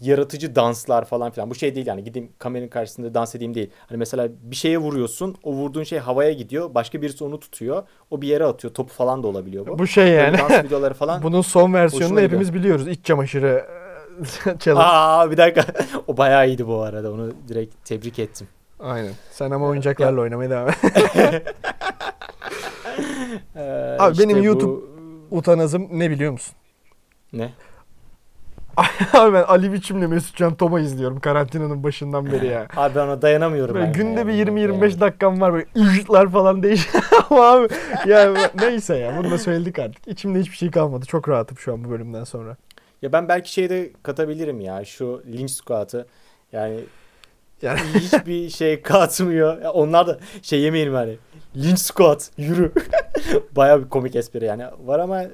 yaratıcı 0.00 0.54
danslar 0.56 1.04
falan 1.04 1.30
filan. 1.30 1.50
Bu 1.50 1.54
şey 1.54 1.74
değil 1.74 1.86
yani 1.86 2.04
gideyim 2.04 2.32
kameranın 2.38 2.68
karşısında 2.68 3.14
dans 3.14 3.34
edeyim 3.34 3.54
değil. 3.54 3.70
Hani 3.86 3.98
mesela 3.98 4.28
bir 4.42 4.56
şeye 4.56 4.78
vuruyorsun. 4.78 5.36
O 5.42 5.52
vurduğun 5.52 5.82
şey 5.82 5.98
havaya 5.98 6.32
gidiyor. 6.32 6.74
Başka 6.74 7.02
birisi 7.02 7.24
onu 7.24 7.40
tutuyor. 7.40 7.82
O 8.10 8.22
bir 8.22 8.28
yere 8.28 8.44
atıyor. 8.44 8.74
Topu 8.74 8.92
falan 8.92 9.22
da 9.22 9.26
olabiliyor 9.26 9.66
bu. 9.66 9.78
Bu 9.78 9.86
şey 9.86 10.04
Böyle 10.04 10.16
yani. 10.16 10.38
dans 10.38 10.64
videoları 10.64 10.94
falan. 10.94 11.22
Bunun 11.22 11.40
son 11.40 11.74
versiyonunu 11.74 12.08
gidiyor. 12.08 12.28
hepimiz 12.28 12.54
biliyoruz. 12.54 12.88
İç 12.88 13.04
çamaşırı 13.04 13.64
challenge. 14.58 14.84
Aa 14.84 15.30
bir 15.30 15.36
dakika. 15.36 15.64
o 16.06 16.16
bayağı 16.16 16.46
iyiydi 16.48 16.66
bu 16.66 16.82
arada. 16.82 17.12
Onu 17.12 17.32
direkt 17.48 17.74
tebrik 17.84 18.18
ettim. 18.18 18.48
Aynen. 18.80 19.12
Sen 19.30 19.50
ama 19.50 19.66
oyuncaklarla 19.66 20.20
oynamaya 20.20 20.50
devam 20.50 20.68
et. 20.68 20.76
Ee, 23.56 23.96
Abi 23.98 24.12
işte 24.12 24.24
benim 24.24 24.38
bu- 24.38 24.44
YouTube- 24.46 24.80
Utanazım 25.30 25.88
ne 25.92 26.10
biliyor 26.10 26.32
musun? 26.32 26.54
ne? 27.32 27.50
Abi 29.12 29.32
ben 29.32 29.42
Ali 29.42 29.72
Biçim'le 29.72 30.08
Mesut 30.08 30.36
Can 30.36 30.54
Tom'a 30.54 30.80
izliyorum 30.80 31.20
karantinanın 31.20 31.82
başından 31.82 32.26
beri 32.32 32.46
ya. 32.46 32.66
Abi 32.76 32.94
ben 32.94 33.00
ona 33.00 33.22
dayanamıyorum. 33.22 33.74
Böyle 33.74 33.86
ben 33.86 33.92
günde 33.92 34.26
bir 34.26 34.32
Yani. 34.32 34.60
20-25 34.60 35.00
dakikam 35.00 35.40
var 35.40 35.52
böyle 35.52 35.66
ücretler 35.74 36.28
falan 36.28 36.62
değişiyor. 36.62 37.04
Ama 37.30 37.42
abi 37.46 37.68
ya 38.06 38.34
neyse 38.60 38.96
ya 38.96 39.16
bunu 39.18 39.30
da 39.30 39.38
söyledik 39.38 39.78
artık. 39.78 40.08
İçimde 40.08 40.40
hiçbir 40.40 40.56
şey 40.56 40.70
kalmadı. 40.70 41.06
Çok 41.06 41.28
rahatım 41.28 41.58
şu 41.58 41.72
an 41.72 41.84
bu 41.84 41.90
bölümden 41.90 42.24
sonra. 42.24 42.56
Ya 43.02 43.12
ben 43.12 43.28
belki 43.28 43.52
şey 43.52 43.70
de 43.70 43.92
katabilirim 44.02 44.60
ya. 44.60 44.84
Şu 44.84 45.22
linç 45.26 45.50
squat'ı. 45.50 46.06
Yani 46.52 46.80
Yani 47.62 47.80
hiçbir 47.94 48.50
şey 48.50 48.82
katmıyor. 48.82 49.62
Ya 49.62 49.72
onlar 49.72 50.06
da 50.06 50.18
şey 50.42 50.60
yemeyelim 50.60 50.94
hani. 50.94 51.18
Linç 51.56 51.78
squat 51.78 52.30
yürü. 52.36 52.72
Bayağı 53.56 53.84
bir 53.84 53.88
komik 53.88 54.16
espri 54.16 54.44
yani. 54.44 54.64
Var 54.84 54.98
ama 54.98 55.24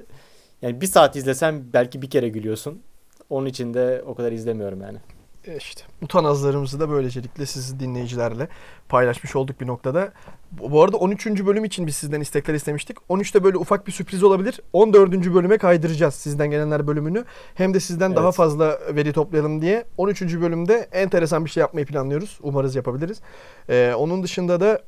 yani 0.63 0.81
bir 0.81 0.87
saat 0.87 1.17
izlesen 1.17 1.73
belki 1.73 2.03
bir 2.03 2.11
kere 2.11 2.29
gülüyorsun. 2.29 2.83
Onun 3.31 3.47
için 3.47 3.75
de 3.75 4.03
o 4.07 4.15
kadar 4.15 4.33
izlemiyorum 4.33 4.81
yani. 4.81 4.99
E 5.47 5.57
işte 5.57 5.83
utanazlarımızı 6.03 6.81
da 6.81 6.91
böylecelikle 6.91 7.47
siz 7.47 7.81
dinleyicilerle 7.81 8.49
paylaşmış 8.89 9.37
olduk 9.37 9.61
bir 9.61 9.67
noktada. 9.67 10.13
Bu 10.53 10.83
arada 10.83 10.97
13. 10.97 11.27
bölüm 11.27 11.65
için 11.65 11.87
biz 11.87 11.97
sizden 11.97 12.21
istekler 12.21 12.55
istemiştik. 12.55 12.97
13'te 13.11 13.45
böyle 13.45 13.57
ufak 13.57 13.87
bir 13.87 13.93
sürpriz 13.93 14.23
olabilir. 14.23 14.61
14. 14.73 15.13
bölüme 15.35 15.59
kaydıracağız 15.59 16.15
sizden 16.15 16.51
gelenler 16.51 16.87
bölümünü. 16.87 17.25
Hem 17.55 17.75
de 17.75 17.81
sizden 17.81 18.17
daha 18.17 18.25
Evet. 18.25 18.35
fazla 18.35 18.79
veri 18.91 19.13
toplayalım 19.13 19.63
diye. 19.63 19.85
13. 19.97 20.23
bölümde 20.41 20.89
enteresan 20.93 21.45
bir 21.45 21.51
şey 21.51 21.61
yapmayı 21.61 21.87
planlıyoruz. 21.87 22.39
Umarız 22.43 22.77
yapabiliriz. 22.77 23.21
Ee, 23.69 23.95
onun 23.97 24.23
dışında 24.23 24.61
da 24.61 24.83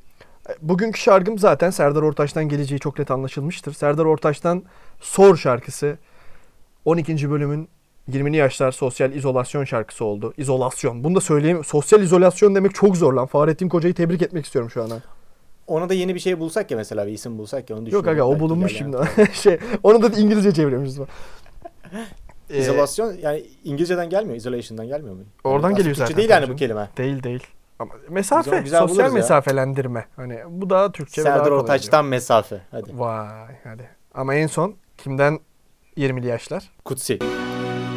e, 0.48 0.52
bugünkü 0.62 1.00
şarkım 1.00 1.38
zaten 1.38 1.70
Serdar 1.70 2.02
Ortaç'tan 2.02 2.48
geleceği 2.48 2.80
çok 2.80 2.98
net 2.98 3.10
anlaşılmıştır. 3.10 3.72
Serdar 3.72 4.04
Ortaç'tan 4.04 4.62
Sor 5.00 5.36
şarkısı 5.36 5.98
12. 6.84 7.30
bölümün 7.30 7.68
20'li 8.10 8.36
yaşlar 8.36 8.72
sosyal 8.72 9.12
izolasyon 9.12 9.64
şarkısı 9.64 10.04
oldu. 10.04 10.34
İzolasyon. 10.36 11.04
Bunu 11.04 11.14
da 11.14 11.20
söyleyeyim. 11.20 11.64
Sosyal 11.64 12.02
izolasyon 12.02 12.54
demek 12.54 12.74
çok 12.74 12.96
zor 12.96 13.12
lan. 13.12 13.26
Fahrettin 13.26 13.68
Koca'yı 13.68 13.94
tebrik 13.94 14.22
etmek 14.22 14.44
istiyorum 14.44 14.70
şu 14.70 14.82
an. 14.82 14.90
ha. 14.90 14.96
Ona 15.66 15.88
da 15.88 15.94
yeni 15.94 16.14
bir 16.14 16.20
şey 16.20 16.38
bulsak 16.40 16.70
ya 16.70 16.76
mesela 16.76 17.06
bir 17.06 17.12
isim 17.12 17.38
bulsak 17.38 17.70
ya 17.70 17.76
onu 17.76 17.82
Yok 17.82 17.86
düşünüyorum. 18.04 18.10
aga 18.32 18.36
o 18.36 18.40
bulunmuş 18.40 18.76
şimdi. 18.76 18.96
şey, 19.32 19.58
onu 19.82 20.02
da 20.02 20.20
İngilizce 20.20 20.52
çevirmişiz. 20.52 20.98
Ee, 22.50 22.58
İzolasyon 22.58 23.12
yani 23.22 23.46
İngilizceden 23.64 24.10
gelmiyor, 24.10 24.36
isolation'dan 24.36 24.86
gelmiyor 24.86 25.14
mu? 25.14 25.22
Oradan 25.44 25.58
Aslında 25.58 25.78
geliyor 25.78 25.94
Türkçe 25.96 26.04
zaten 26.12 26.16
değil 26.16 26.30
yani 26.30 26.48
bu 26.48 26.56
kelime. 26.56 26.88
Değil 26.96 27.22
değil. 27.22 27.46
Ama 27.78 27.94
mesafe, 28.08 28.50
Güzel- 28.50 28.62
güzel 28.64 28.80
sosyal 28.80 28.96
buluruz 28.96 29.12
ya. 29.12 29.14
mesafelendirme. 29.20 30.06
Hani 30.16 30.38
bu 30.48 30.70
daha 30.70 30.92
Türkçe 30.92 31.24
daha 31.24 31.32
Serdar 31.32 31.48
kolay 31.48 31.60
Ortaç'tan 31.60 32.04
mesafe. 32.04 32.60
Hadi. 32.70 32.82
oluyor. 32.92 32.98
Vay 32.98 33.56
hadi. 33.64 33.90
Ama 34.14 34.34
en 34.34 34.46
son 34.46 34.74
kimden 34.98 35.38
20'li 35.96 36.26
yaşlar? 36.26 36.70
Kutsi. 36.84 37.18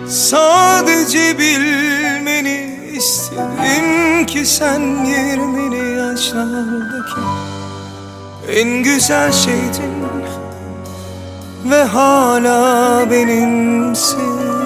Sadece 0.10 1.38
bilmeni 1.38 2.80
istedim 2.98 4.26
ki 4.26 4.45
sen 4.45 5.06
yirmini 5.06 5.98
yaşlardaki 5.98 7.22
en 8.48 8.84
güzel 8.84 9.32
şeydin 9.32 10.00
ve 11.65 11.84
hala 11.84 13.12
benimsin. 13.12 14.59